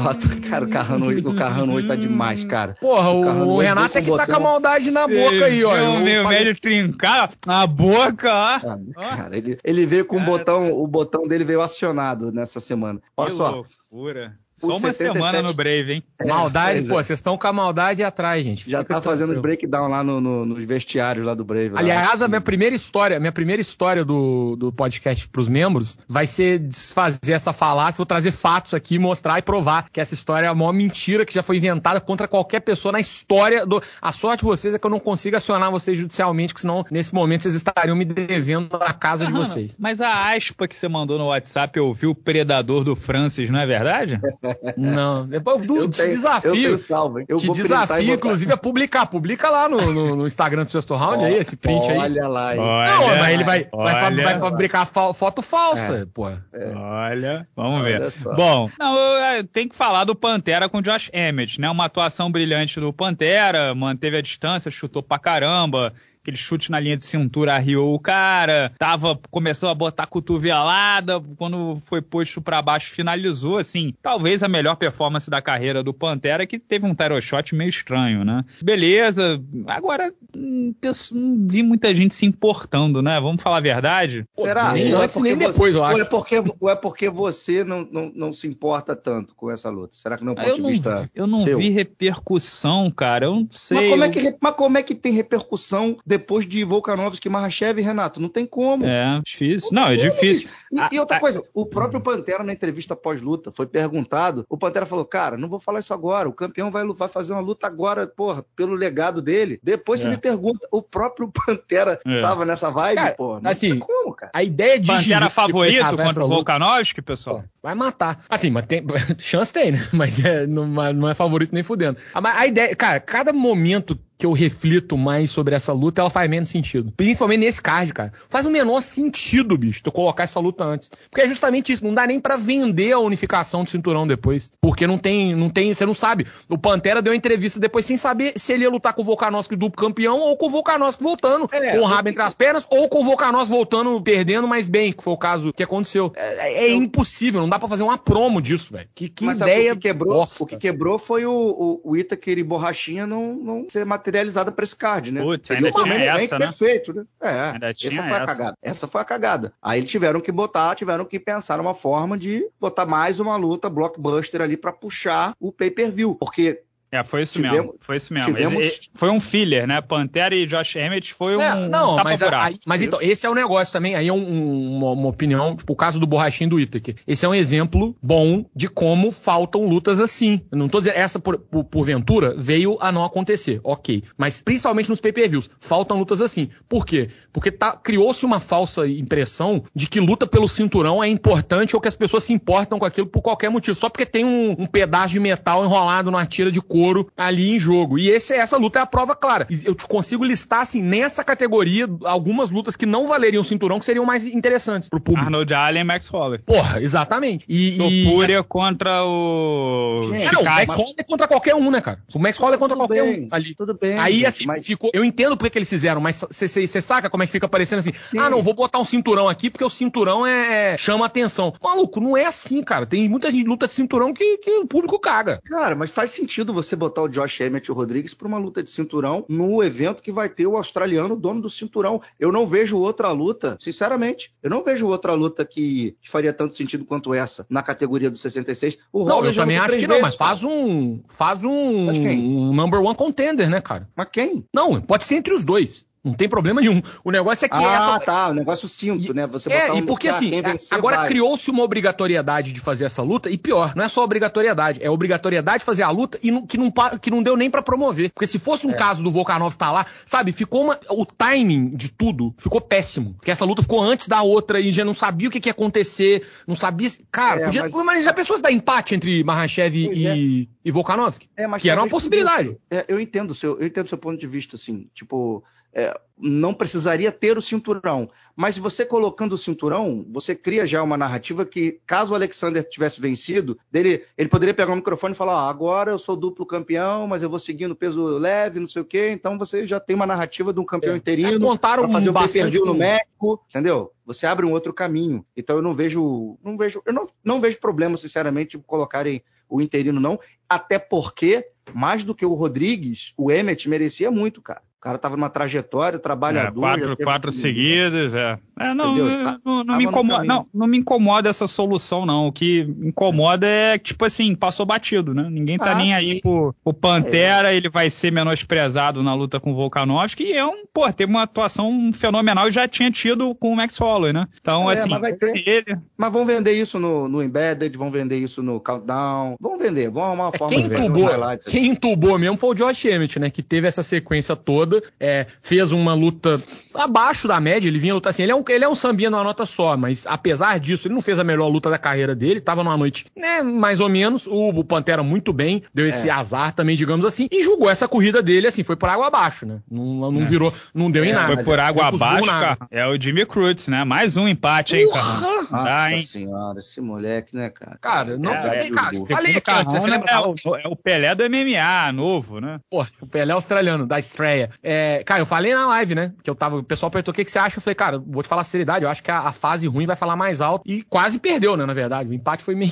[0.50, 2.76] cara, o Carrano, hoje- o Carrano hoje tá demais, cara.
[2.80, 5.74] Porra, o, o Renato é que com tá com a maldade na boca aí, ó.
[5.96, 8.60] O meio falei- médio trincar a boca, ó.
[8.60, 8.80] Cara,
[9.16, 13.00] cara, ele, ele veio com o botão, o botão dele veio acionado nessa semana.
[13.16, 14.38] Olha que só, loucura.
[14.58, 16.04] Só uma 77 semana no Brave, hein?
[16.26, 17.04] Maldade, pois pô, é.
[17.04, 18.70] vocês estão com a maldade atrás, gente.
[18.70, 19.42] já Fica tá fazendo tranquilo.
[19.42, 21.70] breakdown lá no- no- nos vestiários lá do Brave.
[21.70, 21.80] lá.
[21.80, 26.60] Aliás, a minha primeira história, minha primeira história do, do podcast pros membros vai ser
[26.60, 30.56] desfazer essa falácia, vou trazer fatos aqui, mostrar e provar que essa história é a
[30.56, 33.82] maior mentira que já foi inventada contra qualquer pessoa na história do.
[34.02, 37.14] A sorte de vocês é que eu não consigo acionar vocês judicialmente, porque senão nesse
[37.14, 39.76] momento vocês estariam me devendo a casa de Aham, vocês.
[39.78, 43.60] Mas a aspa que você mandou no WhatsApp, eu vi o predador do Francis, não
[43.60, 44.20] é verdade?
[44.78, 46.56] Não, eu te tenho, desafio.
[46.72, 47.20] Eu salvo?
[47.28, 49.06] Eu te desafio, inclusive, a publicar.
[49.06, 51.98] Publica lá no, no- no Instagram do Sexto Round aí, esse print aí.
[51.98, 52.62] Olha lá, hein?
[52.62, 56.06] Não, mas ele vai, vai, fa- olha, vai fabricar fa- foto falsa, É.
[56.06, 56.30] pô.
[56.76, 58.36] Olha, vamos Olha ver.
[58.36, 61.70] Bom, não, eu, eu tenho que falar do Pantera com o Josh Emmett, né?
[61.70, 65.94] Uma atuação brilhante do Pantera, manteve a distância, chutou pra caramba.
[66.26, 71.78] Aquele chute na linha de cintura arriou o cara, tava, começou a botar cotovelada, quando
[71.86, 76.58] foi posto pra baixo finalizou, assim, talvez a melhor performance da carreira do Pantera, que
[76.58, 78.44] teve um tarot shot meio estranho, né?
[78.60, 80.74] Beleza, agora hum,
[81.12, 83.20] não vi muita gente se importando, né?
[83.22, 84.26] Vamos falar a verdade?
[84.36, 84.74] Será?
[84.74, 86.02] nem Ou é antes, porque nem você- depois, eu ou acho.
[86.02, 89.96] é porque, ou é porque você não, não, não se importa tanto com essa luta?
[89.96, 91.58] Será que não é um ponto Eu de não, vista vi- eu não seu?
[91.60, 93.26] vi repercussão, cara.
[93.28, 93.78] Eu não sei.
[93.78, 97.28] Mas como, é eu- que, re- mas como é que tem repercussão depois de Volkanovski,
[97.30, 98.22] Mahashev e Renato?
[98.22, 98.86] Não tem como.
[98.86, 99.70] É, difícil.
[99.72, 100.48] Não, é difícil.
[100.72, 104.46] E, A- e outra a- coisa, o próprio Pantera na entrevista pós-luta foi perguntado.
[104.50, 106.28] O Pantera falou: Cara, não vou falar isso agora.
[106.30, 109.60] O campeão vai, vai fazer uma luta agora, porra, pelo legado dele.
[109.62, 110.10] Depois você É.
[110.12, 110.68] me pergunta.
[110.72, 112.22] O próprio Pantera É.
[112.22, 113.40] tava nessa vibe, Cara, porra.
[113.42, 114.32] Não assim, tem como, cara.
[114.34, 117.44] A ideia de Pantera favorito contra o Volkanovski, pessoal?
[117.62, 118.24] Vai matar.
[118.30, 118.84] Assim, mas tem.
[119.20, 119.88] Chance tem, né?
[119.92, 121.98] Mas é, não, não é favorito nem fudendo.
[122.14, 122.76] Ah, Mas a ideia.
[122.76, 126.94] Cara, cada momento que eu reflito mais sobre essa luta, ela faz menos sentido.
[126.96, 128.14] Principalmente nesse card, cara.
[128.30, 130.90] Faz o menor sentido, bicho, tu colocar essa luta antes.
[131.10, 131.84] Porque é justamente isso.
[131.84, 134.50] Não dá nem pra vender a unificação do cinturão depois.
[134.62, 135.36] Porque não tem.
[135.36, 136.26] não tem Você não sabe.
[136.50, 139.56] O Pantera deu uma entrevista depois sem saber se ele ia lutar com o Volkanovski
[139.56, 142.88] duplo campeão ou com o Volkanovski voltando É, com o rabo entre as pernas ou
[142.88, 146.12] com o Volkanovski voltando perdendo, mas bem, que foi o caso que aconteceu.
[146.16, 147.42] É, é impossível.
[147.42, 148.88] Não dá pra fazer uma promo disso, velho.
[148.96, 150.44] Que, que Mas sabe ideia o que quebrou, bosta.
[150.44, 154.64] o que quebrou foi o, o, o Itaker e Borrachinha não, não ser materializada pra
[154.64, 155.22] esse card, né?
[155.22, 156.46] Putz, Seria ainda um tinha essa, né?
[156.46, 157.06] perfeito, né?
[157.22, 158.26] É, Ainda essa foi a essa.
[158.26, 158.58] cagada.
[158.62, 159.54] Essa foi a cagada.
[159.62, 163.70] Aí eles tiveram que botar, tiveram que pensar numa forma de botar mais uma luta
[163.70, 167.76] blockbuster ali pra puxar o pay-per-view, porque É, foi isso Tivemos- mesmo.
[167.82, 168.34] Foi isso mesmo.
[168.34, 169.82] tivemos- Ele- foi um filler, né?
[169.82, 173.30] Pantera e Josh Emmett foi um, É, não, um mas, aí- mas então, esse é
[173.30, 173.96] o negócio também.
[173.96, 176.96] Aí é um- um- uma, uma opinião, tipo o caso do borrachinho do Itaker.
[177.06, 180.42] Esse é um exemplo bom de como faltam lutas assim.
[180.52, 184.04] Eu não tô dizendo, essa por, por- porventura veio a não acontecer, ok.
[184.18, 186.50] Mas principalmente nos pay-per-views, faltam lutas assim.
[186.70, 187.10] Por quê?
[187.34, 191.88] Porque tá- criou-se uma falsa impressão de que luta pelo cinturão é importante ou que
[191.88, 193.76] as pessoas se importam com aquilo por qualquer motivo.
[193.76, 197.60] Só porque tem um, um pedaço de metal enrolado numa tira de couro ali em
[197.60, 197.98] jogo.
[197.98, 199.48] E esse, essa luta é a prova clara.
[199.50, 203.80] E Eu te consigo listar, assim, nessa categoria, algumas lutas que não valeriam o cinturão
[203.80, 205.26] que seriam mais interessantes pro público.
[205.26, 206.40] Arnold Allen e Max Holloway.
[206.40, 207.46] Porra, exatamente.
[207.48, 208.06] E, e...
[208.06, 210.46] Topúria contra o Gente, É, não, o.
[210.46, 212.00] Max Holloway é contra qualquer um, né, cara?
[212.14, 213.56] O Max Holloway é contra Tudo qualquer bem, um ali.
[213.56, 214.90] tudo bem, Aí, assim, mas- ficou.
[214.94, 217.92] Eu entendo porque que eles fizeram, mas você saca como é que fica parecendo assim?
[218.18, 221.54] Ah, não, vou botar um cinturão aqui porque o cinturão é, é- chama atenção.
[221.64, 222.86] Maluco, não é assim, cara.
[222.86, 225.40] Tem muita gente luta de cinturão que, que o público caga.
[225.46, 228.38] Cara, mas faz sentido você você botar o Josh Emmett e o Rodrigues para uma
[228.38, 232.02] luta de cinturão no evento que vai ter o australiano dono do cinturão.
[232.20, 236.56] Eu não vejo outra luta, sinceramente, eu não vejo outra luta que, que faria tanto
[236.56, 238.78] sentido quanto essa na categoria do 66.
[238.92, 242.96] O não, eu também acho que não, mas faz um faz um, um number one
[242.96, 243.88] contender, né, cara?
[243.96, 244.46] Mas quem?
[244.54, 245.86] Não, pode ser entre os dois.
[246.06, 246.84] Não tem problema nenhum.
[247.04, 247.96] O negócio é que ah, essa.
[247.96, 248.30] Ah, tá.
[248.30, 249.26] O negócio cinto, né?
[249.26, 250.32] Você é, um e porque assim,
[250.70, 254.90] agora criou-se uma obrigatoriedade de fazer essa luta, e pior, não é só obrigatoriedade, é
[254.90, 258.12] obrigatoriedade de fazer a luta e não, que, não, que não deu nem para promover.
[258.12, 258.76] Porque se fosse um é.
[258.76, 263.16] caso do Volkanov estar tá lá, sabe, ficou uma, o timing de tudo ficou péssimo.
[263.16, 265.54] Porque essa luta ficou antes da outra e já não sabia o que, que ia
[265.54, 266.88] acontecer, não sabia.
[267.12, 267.74] Cara, é, podia, mas...
[267.74, 270.48] mas já pensou se dar empate entre Mahashev e, é.
[270.64, 271.28] e Volkanovski?
[271.36, 272.56] É, que era uma possibilidade.
[272.70, 275.44] É, eu entendo seu, eu entendo o seu ponto de vista, assim, tipo
[275.76, 278.10] é, não precisaria ter o cinturão.
[278.34, 283.02] Mas você colocando o cinturão, você cria já uma narrativa que, caso o Alexander tivesse
[283.02, 287.06] vencido, dele, ele poderia pegar o microfone e falar: ah, agora eu sou duplo campeão,
[287.08, 289.10] mas eu vou seguindo peso leve, não sei o quê.
[289.12, 290.98] Então você já tem uma narrativa de um campeão é.
[290.98, 291.46] interino.
[291.46, 293.92] Contaram pra fazer um o pay no México, entendeu?
[294.06, 295.26] Você abre um outro caminho.
[295.36, 296.38] Então eu não vejo.
[296.42, 300.18] Não vejo eu não, não vejo problema, sinceramente, colocarem o interino, não.
[300.50, 305.32] Até porque, mais do que o Rodrigues, o Emmett merecia muito, cara cara tava numa
[305.32, 306.64] trajetória, trabalhador.
[306.64, 308.38] É, quatro, quatro seguidas, é.
[308.60, 312.28] é não, tá, não, não, me incomoda, não, não me incomoda essa solução, não.
[312.28, 315.28] O que incomoda é que, tipo assim, passou batido, né?
[315.28, 315.94] Ninguém tá ah, nem sim.
[315.94, 317.58] aí pro, o Pantera, é.
[317.58, 321.24] ele vai ser menosprezado na luta com o Volkanovski, e é um, pô, teve uma
[321.24, 324.28] atuação fenomenal e já tinha tido com o Max Holloway, né?
[324.40, 325.36] Então, é, assim, mas, vai ter.
[325.36, 325.78] Ele...
[325.98, 330.04] mas vão vender isso no, no Embedded, vão vender isso no Countdown, vão vender, vão
[330.04, 331.10] arrumar uma é, forma quem de entubou,
[331.48, 333.32] Quem entubou mesmo foi o Josh Emmett, né?
[333.32, 336.42] Que teve essa sequência toda é, fez uma luta
[336.74, 339.24] abaixo da média, ele vinha lutar assim, ele é um, ele é um sambinha numa
[339.24, 342.64] nota só, mas apesar disso, ele não fez a melhor luta da carreira dele, tava
[342.64, 346.12] numa noite, né, mais ou menos, o, o Pantera muito bem, deu esse é.
[346.12, 349.60] azar também, digamos assim, e julgou essa corrida dele, assim, foi por água abaixo, né,
[349.70, 350.26] não, não é.
[350.26, 351.36] virou, não deu em é, nada.
[351.36, 355.20] Foi por água abaixo, cara, é o Jimmy Cruz, né, mais um empate, hein, cara.
[355.20, 356.06] Nossa tá, hein?
[356.06, 357.78] senhora, esse moleque, né, cara?
[357.80, 361.24] Cara, não, é, é, cara, falei aqui, você né, é, o, é o Pelé do
[361.30, 362.60] MMA, novo, né?
[362.70, 364.50] Pô, o Pelé australiano, da estreia.
[364.68, 366.12] É, cara, eu falei na live, né?
[366.24, 366.58] Que eu tava.
[366.58, 367.58] O pessoal perguntou o que, que você acha.
[367.58, 368.84] Eu falei, cara, vou te falar a seriedade.
[368.84, 370.64] Eu acho que a, a fase ruim vai falar mais alto.
[370.66, 371.68] E quase perdeu, né?
[371.68, 372.10] Na verdade.
[372.10, 372.72] O empate foi meio.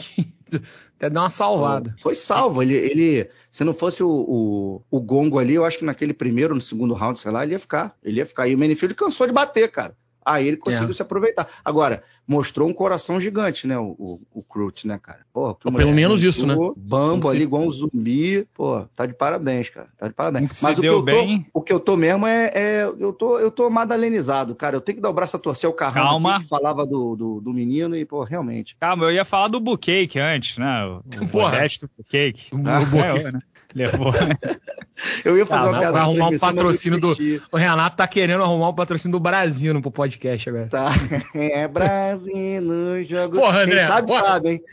[0.97, 1.93] Até deu uma salvada.
[1.99, 2.63] Foi salvo.
[2.63, 6.55] Ele, ele se não fosse o, o, o, gongo ali, eu acho que naquele primeiro,
[6.55, 7.95] no segundo round, sei lá, ele ia ficar.
[8.03, 8.47] Ele ia ficar.
[8.47, 9.95] E o Manifield cansou de bater, cara.
[10.25, 10.93] Aí ele conseguiu é.
[10.93, 11.47] se aproveitar.
[11.63, 13.77] Agora, mostrou um coração gigante, né?
[13.77, 15.19] O, o, o né, cara?
[15.31, 16.55] Pô, pelo menos isso, né?
[16.75, 18.47] Bambo ali, igual um zumbi.
[18.53, 19.87] Pô, tá de parabéns, cara.
[19.97, 20.61] Tá de parabéns.
[20.61, 23.51] Mas o que, eu tô, o que eu tô mesmo é, é, eu, tô, eu
[23.51, 24.75] tô madalenizado, cara.
[24.75, 26.39] Eu tenho que dar o braço a torcer o carrão Calma.
[26.39, 28.75] que falava do, do, do, menino e, pô, realmente.
[28.79, 30.85] Calma, eu ia falar do Bucake antes, né?
[30.85, 31.59] O, o Porra.
[31.67, 32.47] do Bucake.
[32.65, 33.25] Ah, o Bucake.
[33.27, 33.39] É, né?
[33.75, 34.13] Levou.
[35.25, 35.99] Eu ia fazer ah, uma piada.
[35.99, 37.15] arrumar um patrocínio do.
[37.51, 40.67] O Renato tá querendo arrumar um patrocínio do Brasil pro podcast agora.
[40.67, 40.89] Tá.
[41.33, 43.35] É Brasil no jogo.
[43.37, 43.79] Porra, André.
[43.79, 44.23] Quem sabe, porra.
[44.23, 44.63] sabe, hein?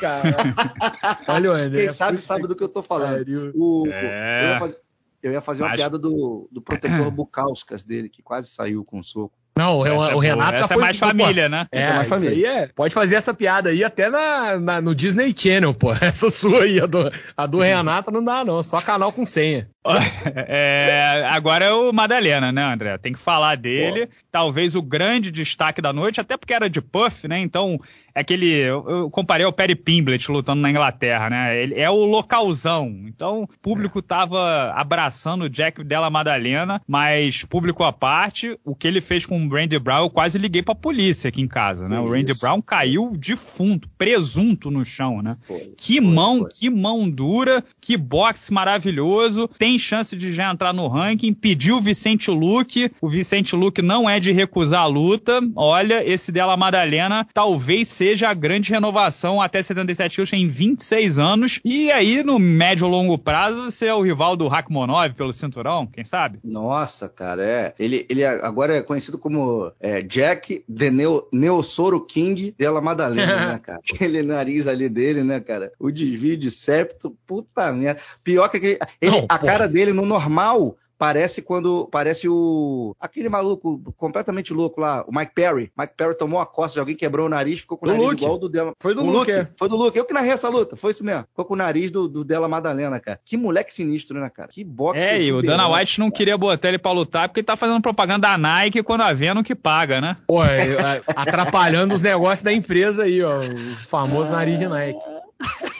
[0.00, 0.36] Cara.
[1.28, 1.84] Olha o André.
[1.84, 3.24] Quem sabe, sabe do que eu tô falando.
[3.54, 4.42] O, é.
[4.42, 4.76] Eu ia fazer,
[5.22, 5.80] eu ia fazer uma Mas...
[5.80, 9.38] piada do, do protetor Bucauskas dele, que quase saiu com soco.
[9.56, 10.76] Não, o, o é Renato já essa foi.
[10.76, 11.66] é mais família, né?
[11.72, 12.50] É, essa é mais família.
[12.50, 15.92] Aí é, pode fazer essa piada aí até na, na, no Disney Channel, pô.
[15.98, 18.62] Essa sua aí, a do, a do Renato não dá, não.
[18.62, 19.68] Só canal com senha.
[20.48, 22.98] É, agora é o Madalena, né, André?
[22.98, 24.06] Tem que falar dele.
[24.06, 24.12] Pô.
[24.30, 27.38] Talvez o grande destaque da noite, até porque era de Puff, né?
[27.38, 28.46] Então é aquele.
[28.46, 31.62] Eu comparei ao Perry Pimblett lutando na Inglaterra, né?
[31.62, 32.86] Ele é o localzão.
[33.06, 38.88] Então, o público tava abraçando o Jack Della Madalena, mas público à parte, o que
[38.88, 41.96] ele fez com o Randy Brown, eu quase liguei pra polícia aqui em casa, né?
[41.96, 42.06] Isso.
[42.06, 45.36] O Randy Brown caiu defunto, presunto no chão, né?
[45.42, 46.50] Foi, que foi, mão, foi.
[46.50, 49.48] que mão dura, que boxe maravilhoso.
[49.58, 51.34] Tem chance de já entrar no ranking.
[51.34, 52.90] Pediu o Vicente Luque.
[53.00, 55.40] O Vicente Luque não é de recusar a luta.
[55.54, 61.18] Olha, esse Della Madalena talvez seja seja a grande renovação até 77 quilos em 26
[61.18, 61.60] anos.
[61.64, 65.88] E aí, no médio ou longo prazo, você é o rival do Rakhmonov pelo cinturão,
[65.88, 66.38] quem sabe?
[66.44, 67.74] Nossa, cara, é.
[67.76, 73.60] Ele, ele agora é conhecido como é, Jack The Neo, Neosoro King della Madalena, né,
[73.60, 73.80] cara?
[73.80, 75.72] Aquele nariz ali dele, né, cara?
[75.76, 78.00] O desvio de septo, puta merda.
[78.22, 78.78] Pior que aquele.
[79.02, 84.80] Ele, Não, a cara dele no normal parece quando parece o aquele maluco completamente louco
[84.80, 85.70] lá, o Mike Perry.
[85.76, 88.22] Mike Perry tomou a costa de alguém, quebrou o nariz, ficou com o, nariz Luke.
[88.22, 88.72] igual do dela.
[88.80, 89.48] Foi do o Luke, é.
[89.56, 89.96] Foi do Luke.
[89.96, 91.24] Eu que narrei essa luta, foi isso mesmo.
[91.30, 93.20] Ficou com o nariz do, do dela Madalena, cara.
[93.24, 94.48] Que moleque sinistro, né, cara?
[94.48, 95.00] Que boxe.
[95.00, 97.80] É, e o Dana White não queria botar ele pra lutar porque ele tá fazendo
[97.80, 100.16] propaganda da Nike quando a Venom que paga, né?
[100.26, 103.40] Pô, é, é, atrapalhando os negócios da empresa aí, ó.
[103.40, 105.00] O famoso nariz de Nike.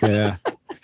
[0.02, 0.34] É.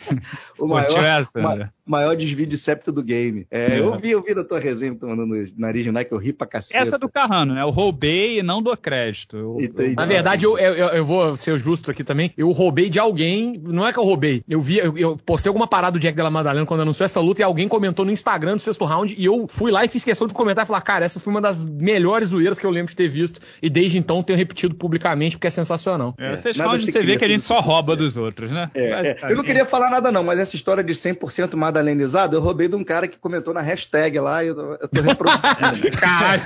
[0.63, 3.47] o maior, essa, ma, maior desvio de septo do game.
[3.51, 3.81] É, é.
[3.81, 6.47] Eu vi, eu vi da tua resenha, tô mandando nariz no Nike, eu ri pra
[6.47, 6.77] cacete.
[6.77, 7.63] Essa é do Carrano, né?
[7.63, 9.37] Eu roubei e não dou crédito.
[9.37, 12.33] Eu, eu, na verdade, eu, eu, eu, vou ser justo aqui também.
[12.37, 14.45] Eu roubei de alguém, não é que eu roubei.
[14.49, 17.41] Eu vi, eu, eu postei alguma parada do Jack Della Madalena quando anunciou essa luta
[17.41, 20.29] e alguém comentou no Instagram do sexto round e eu fui lá e fiz questão
[20.29, 22.97] de comentar e falar, cara, essa foi uma das melhores zoeiras que eu lembro de
[22.97, 26.15] ter visto e desde então tenho repetido publicamente porque é sensacional.
[26.19, 26.37] É, é.
[26.37, 28.71] Vocês você vê que a gente só rouba dos outros, né?
[28.75, 29.17] É, é.
[29.29, 32.77] Eu não queria falar nada não, mas essa história de 100% madalenizado, eu roubei de
[32.77, 35.91] um cara que comentou na hashtag lá e eu, eu tô reproduzindo.
[35.99, 36.43] Caralho,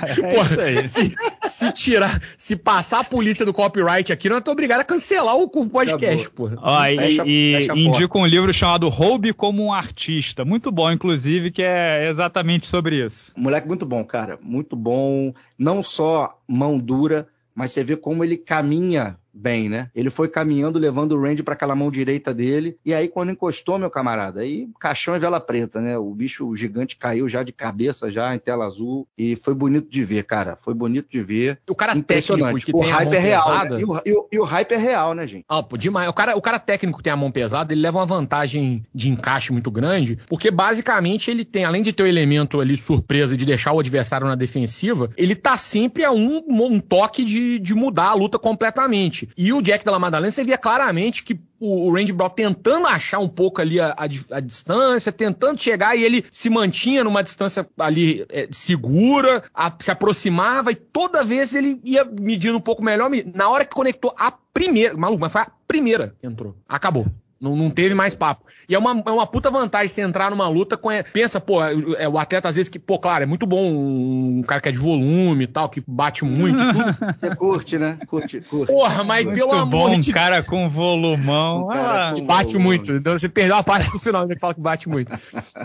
[0.61, 4.83] é se, se, tirar, se passar a polícia do copyright aqui, eu tô obrigado a
[4.83, 6.57] cancelar o podcast, porra.
[6.61, 10.91] Ó, fecha, e, fecha e indico um livro chamado Roube como um Artista, muito bom,
[10.91, 13.31] inclusive, que é exatamente sobre isso.
[13.35, 18.37] Moleque muito bom, cara, muito bom, não só mão dura, mas você vê como ele
[18.37, 19.89] caminha bem, né?
[19.95, 22.77] Ele foi caminhando, levando o Randy para aquela mão direita dele.
[22.85, 25.97] E aí, quando encostou, meu camarada, aí caixão e vela preta, né?
[25.97, 29.07] O bicho gigante caiu já de cabeça, já em tela azul.
[29.17, 30.55] E foi bonito de ver, cara.
[30.55, 31.59] Foi bonito de ver.
[31.69, 33.69] O cara técnico que o tem hype é real.
[33.69, 33.79] Né?
[33.79, 35.45] E, o, e, o, e, o, hype é real, né, gente?
[35.47, 36.09] Ah, pô, demais.
[36.09, 39.09] O cara, o cara técnico que tem a mão pesada, ele leva uma vantagem de
[39.09, 43.45] encaixe muito grande, porque basicamente ele tem, além de ter o elemento ali surpresa de
[43.45, 48.09] deixar o adversário na defensiva, ele tá sempre a um, um toque de, de mudar
[48.09, 49.26] a luta completamente.
[49.35, 53.27] E o Jack Della Madalena, você via claramente que o, Randy Brown tentando achar um
[53.27, 54.03] pouco ali a, a,
[54.37, 59.91] a, distância, tentando chegar e ele se mantinha numa distância ali é, segura, a, se
[59.91, 63.09] aproximava e toda vez ele ia medindo um pouco melhor.
[63.33, 66.55] Na hora que conectou a primeira, maluco, mas foi a primeira que entrou.
[66.67, 67.07] Acabou.
[67.39, 68.45] Não, não teve mais papo.
[68.67, 70.89] E é uma, é uma puta vantagem você entrar numa luta com.
[71.13, 74.41] Pensa, pô, é, é, o atleta às vezes que, pô, claro, é muito bom um,
[74.41, 76.57] cara que é de volume e tal, que bate muito.
[77.17, 77.97] Você curte, né?
[78.07, 78.71] Curte, curte.
[78.71, 80.07] Porra, mas muito pelo amor de Deus.
[80.09, 81.63] Um cara com volumão.
[81.63, 82.65] Um cara ah, com bate volume.
[82.65, 82.91] muito.
[82.91, 85.17] Então você perdeu a parte do final, ele fala que bate muito.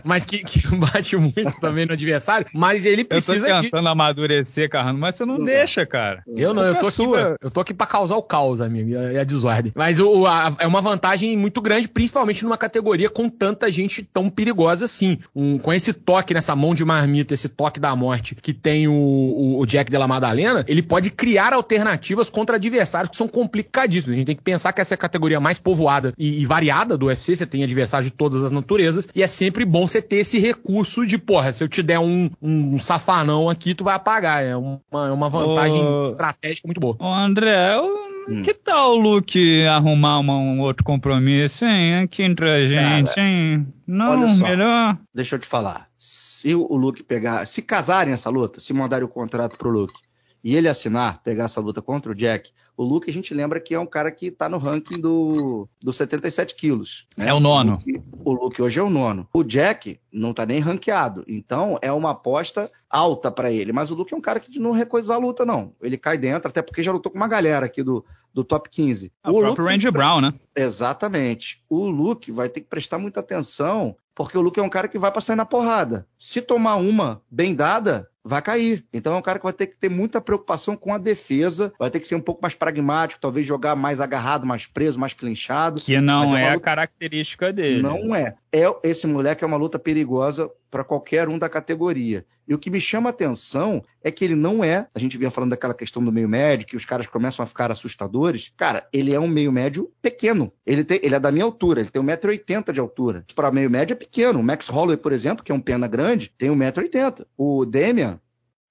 [0.05, 2.47] mas que, que bate muito também no adversário.
[2.55, 3.49] Mas ele precisa.
[3.49, 3.89] Eu tô tentando de...
[3.89, 6.23] amadurecer, Carrano, mas você não não deixa, cara.
[6.27, 9.19] Eu não, eu tô, aqui pra, eu tô aqui pra causar o caos, amigo, e
[9.19, 9.73] a, a desordem.
[9.75, 14.29] Mas o, a, é uma vantagem muito grande, principalmente numa categoria com tanta gente tão
[14.29, 15.19] perigosa assim.
[15.35, 18.93] Um, com esse toque nessa mão de marmita, esse toque da morte que tem o,
[18.93, 24.15] o, o Jack Della Madalena, ele pode criar alternativas contra adversários que são complicadíssimos.
[24.15, 26.97] A gente tem que pensar que essa é a categoria mais povoada e, e variada
[26.99, 30.17] do UFC, você tem adversários de todas as naturezas, e é sempre bom você ter
[30.17, 34.45] esse recurso de, porra, se eu te der um, um safanão aqui, tu vai apagar.
[34.45, 36.97] É uma, é uma vantagem ô, estratégica muito boa.
[36.99, 38.43] Ô André, eu Hum.
[38.43, 42.01] Que tal o Luke arrumar uma, um outro compromisso, hein?
[42.01, 43.67] Aqui entre a gente, Cara, hein?
[43.87, 44.99] Não, só, melhor.
[45.15, 45.89] Deixa eu te falar.
[45.99, 47.47] Se o Luke pegar.
[47.47, 49.95] Se casarem essa luta, se mandarem o contrato pro Luke
[50.43, 53.75] e ele assinar, pegar essa luta contra o Jack, o Luke a gente lembra que
[53.75, 57.07] é um cara que tá no ranking do, do 77 quilos.
[57.17, 57.29] Né?
[57.29, 57.73] É o nono.
[57.73, 59.29] O Luke, o Luke, hoje é o nono.
[59.33, 61.25] O Jack não tá nem ranqueado.
[61.29, 63.73] Então é uma aposta alta para ele.
[63.73, 65.75] Mas o Luke é um cara que não recoisar a luta, não.
[65.81, 69.13] Ele cai dentro, até porque já lutou com uma galera aqui do, do top 15.
[69.23, 70.35] É o, o próprio Randy Brown, né?
[70.57, 71.63] Exatamente.
[71.69, 74.99] O Luke vai ter que prestar muita atenção, porque o Luke é um cara que
[74.99, 76.07] vai para sair na porrada.
[76.19, 78.85] Se tomar uma bem dada, vai cair.
[78.93, 81.91] Então é um cara que vai ter que ter muita preocupação com a defesa, vai
[81.91, 85.81] ter que ser um pouco mais pragmático, talvez jogar mais agarrado, mais preso, mais clinchado.
[85.81, 86.57] Que não é, é luta...
[86.57, 87.83] a característica dele.
[87.83, 88.35] Não é.
[88.53, 88.65] É.
[88.83, 92.25] Esse moleque é uma luta perigosa para qualquer um da categoria.
[92.47, 94.87] E o que me chama a atenção é que ele não é.
[94.95, 97.71] A gente vinha falando daquela questão do meio médio, que os caras começam a ficar
[97.71, 98.53] assustadores.
[98.57, 100.53] Cara, ele é um meio médio pequeno.
[100.67, 103.25] Ele, tem, ele é da minha altura, ele tem 1,80m de altura.
[103.35, 104.41] Para meio médio é pequeno.
[104.41, 107.25] O Max Holloway, por exemplo, que é um pena grande, tem 1,80m.
[107.37, 108.21] O Demian,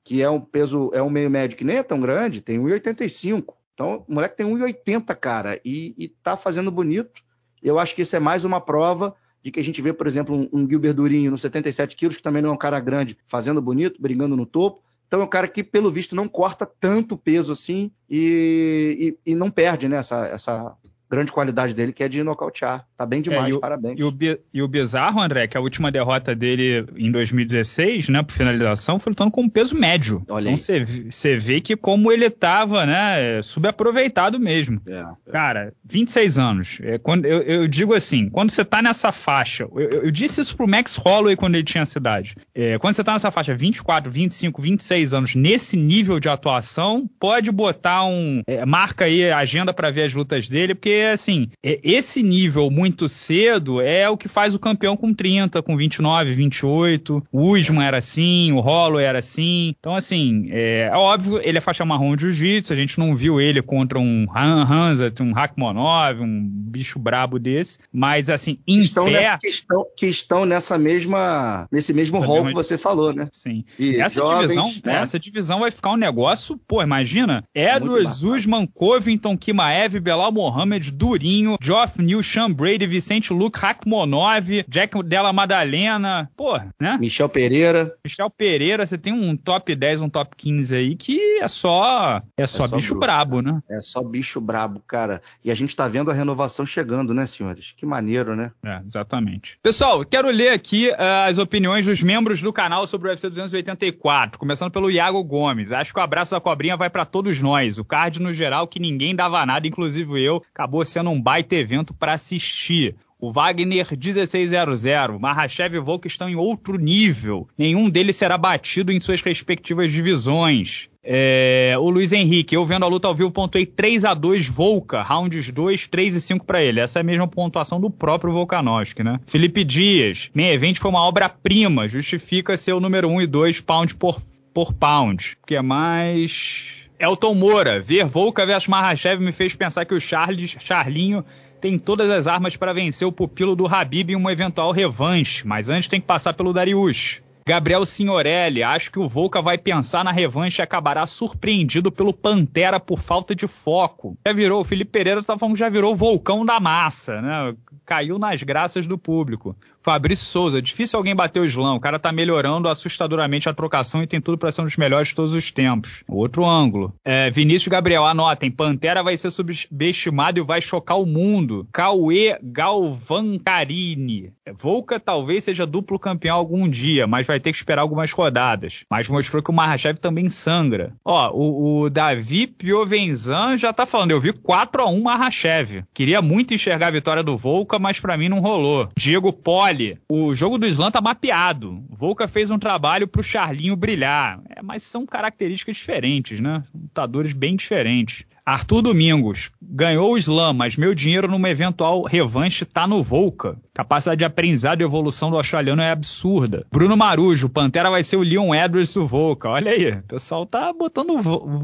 [0.03, 3.53] que é um peso, é um meio médio que nem é tão grande, tem 1,85.
[3.73, 7.21] Então, o moleque tem 1,80, cara, e, e tá fazendo bonito.
[7.63, 10.35] Eu acho que isso é mais uma prova de que a gente vê, por exemplo,
[10.35, 13.61] um, um Gilbert Durinho nos 77 quilos, que também não é um cara grande, fazendo
[13.61, 14.83] bonito, brigando no topo.
[15.07, 19.35] Então é um cara que, pelo visto, não corta tanto peso assim e, e, e
[19.35, 20.75] não perde né, essa, essa,
[21.11, 22.85] grande qualidade dele, que é de nocautear.
[22.95, 23.99] Tá bem demais, é, e o, parabéns.
[23.99, 24.17] E o,
[24.53, 29.11] e o bizarro, André, que a última derrota dele em 2016, né, por finalização, foi
[29.11, 30.23] lutando com peso médio.
[30.29, 30.61] Olha então
[31.09, 34.81] você vê que como ele tava, né, subaproveitado mesmo.
[34.87, 35.31] É, é.
[35.31, 36.77] Cara, 26 anos.
[36.81, 40.55] É, quando, eu, eu, digo assim, quando você tá nessa faixa, eu, eu, disse isso
[40.55, 42.35] pro Max Holloway quando ele tinha cidade.
[42.55, 47.51] É, quando você tá nessa faixa 24, 25, 26 anos, nesse nível de atuação, pode
[47.51, 48.41] botar um.
[48.47, 52.69] É, marca aí a agenda para ver as lutas dele, porque porque, assim, esse nível
[52.69, 57.23] muito cedo é o que faz o campeão com 30, com 29, 28.
[57.31, 59.73] O Usman era assim, o Holloway era assim.
[59.79, 63.41] Então, assim, é, é óbvio, ele é faixa marrom de jiu-jitsu, a gente não viu
[63.41, 69.05] ele contra um Han Hanzat, um Rakhmonov, um bicho brabo desse, mas, assim, em estão
[69.05, 69.11] pé...
[69.11, 73.27] Nessa, que, estão, que estão nessa mesma, nesse mesmo rol que você falou, né?
[73.31, 73.63] Sim.
[73.79, 74.95] E essa jovens, divisão, né?
[75.01, 81.57] essa divisão vai ficar um negócio, pô, imagina, Edwards, Usman, Covington, Kimaev, Belal Mohamed, Durinho,
[81.61, 86.97] Geoff New, Sean Brady, Vicente Luke, Rakhmonov, Jack Della Madalena, pô, né?
[86.99, 87.95] Michel Pereira.
[88.03, 92.47] Michel Pereira, você tem um top 10, um top 15 aí que é só é
[92.47, 93.61] só, é só bicho brabo, né?
[93.69, 95.21] É só bicho brabo, cara.
[95.43, 97.73] E a gente tá vendo a renovação chegando, né, senhores?
[97.75, 98.51] Que maneiro, né?
[98.63, 99.57] É, exatamente.
[99.61, 104.39] Pessoal, quero ler aqui uh, as opiniões dos membros do canal sobre o UFC 284,
[104.39, 105.71] começando pelo Iago Gomes.
[105.71, 107.77] Acho que o abraço da cobrinha vai para todos nós.
[107.77, 111.93] O card no geral que ninguém dava nada, inclusive eu, acabou sendo um baita evento
[111.93, 112.95] para assistir.
[113.19, 117.47] O Wagner 1600, Mahashev e Volk estão em outro nível.
[117.55, 120.89] Nenhum deles será batido em suas respectivas divisões.
[121.03, 125.03] É, o Luiz Henrique, eu vendo a luta ao vivo, pontuei 3 a 2 Volca,
[125.03, 126.79] rounds 2, 3 e 5 para ele.
[126.79, 129.19] Essa é a mesma pontuação do próprio Volkanovski, né?
[129.27, 133.95] Felipe Dias, main event foi uma obra-prima, justifica ser o número 1 e 2 pound
[133.95, 134.19] por,
[134.51, 135.37] por pound.
[135.43, 136.80] O que é mais...
[137.01, 141.25] Elton Moura, ver Volca versus Mahashev me fez pensar que o Charles, Charlinho
[141.59, 145.67] tem todas as armas para vencer o pupilo do Habib em uma eventual revanche, mas
[145.67, 147.19] antes tem que passar pelo Darius.
[147.47, 152.79] Gabriel Signorelli, acho que o Volca vai pensar na revanche e acabará surpreendido pelo Pantera
[152.79, 154.15] por falta de foco.
[154.25, 157.55] Já virou, o Felipe Pereira tá falando que já virou o vulcão da massa, né?
[157.83, 159.55] Caiu nas graças do público.
[159.83, 161.75] Fabrício Souza, difícil alguém bater o slam.
[161.75, 165.07] O cara tá melhorando assustadoramente a trocação e tem tudo para ser um dos melhores
[165.09, 166.03] de todos os tempos.
[166.07, 166.93] Outro ângulo.
[167.03, 168.51] É, Vinícius Gabriel, anotem.
[168.51, 171.67] Pantera vai ser subestimado e vai chocar o mundo.
[171.71, 174.31] Cauê Galvancarini.
[174.53, 178.83] Volca talvez seja duplo campeão algum dia, mas vai ter que esperar algumas rodadas.
[178.89, 180.93] Mas mostrou que o Mahashev também sangra.
[181.03, 184.11] Ó, o, o Davi Piovenzan já tá falando.
[184.11, 185.83] Eu vi 4 a 1 Mahashev.
[185.93, 188.89] Queria muito enxergar a vitória do Volca, mas para mim não rolou.
[188.95, 191.81] Diego Poli Olhe, o jogo do Slam tá mapeado.
[191.89, 194.41] Volca fez um trabalho pro Charlinho brilhar.
[194.49, 196.61] É, mas são características diferentes, né?
[196.75, 198.25] Lutadores bem diferentes.
[198.51, 203.57] Arthur Domingos ganhou o slam, mas meu dinheiro numa eventual revanche tá no Volca.
[203.73, 206.65] Capacidade de aprendizado e evolução do australiano é absurda.
[206.69, 209.47] Bruno Marujo, Pantera vai ser o Leon Edwards do Volca.
[209.47, 211.13] Olha aí, o pessoal tá botando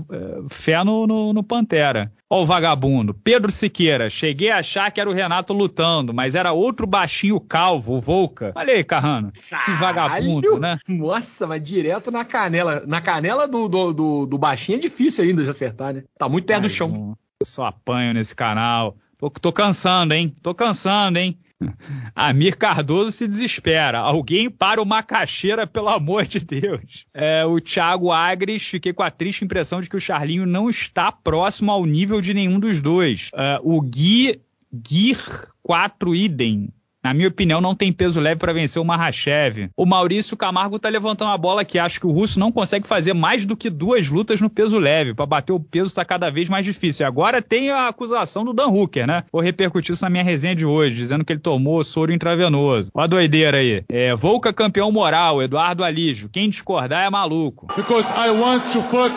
[0.10, 2.10] é, fé no, no, no Pantera.
[2.30, 3.14] Ó o vagabundo.
[3.14, 7.96] Pedro Siqueira, cheguei a achar que era o Renato lutando, mas era outro baixinho calvo,
[7.96, 8.52] o Volca.
[8.54, 9.32] Olha aí, Carrano.
[9.32, 10.78] Que vagabundo, né?
[10.90, 12.84] Nossa, mas direto na canela.
[12.86, 16.04] Na canela do, do, do, do baixinho é difícil ainda de acertar, né?
[16.18, 18.96] Tá muito perto do Eu só apanho nesse canal.
[19.20, 20.36] Tô, tô cansando, hein?
[20.42, 21.38] Tô cansando, hein?
[22.16, 24.00] Amir Cardoso se desespera.
[24.00, 27.06] Alguém para uma caixeira, pelo amor de Deus.
[27.14, 31.12] É, o Thiago Agres, fiquei com a triste impressão de que o Charlinho não está
[31.12, 33.30] próximo ao nível de nenhum dos dois.
[33.34, 36.70] É, o Gui Gear 4 Idem
[37.08, 39.70] na minha opinião, não tem peso leve para vencer o Mahashev.
[39.78, 43.14] O Maurício Camargo tá levantando a bola que acho que o russo não consegue fazer
[43.14, 45.14] mais do que duas lutas no peso leve.
[45.14, 47.06] Para bater o peso está cada vez mais difícil.
[47.06, 49.24] E agora tem a acusação do Dan Hooker, né?
[49.32, 52.92] Vou repercutir isso na minha resenha de hoje, dizendo que ele tomou soro intravenoso.
[52.94, 53.84] Olha a doideira aí.
[53.88, 56.28] É, Volca campeão moral, Eduardo Alígio.
[56.28, 57.68] Quem discordar é maluco.
[57.74, 59.16] Because I want to fuck,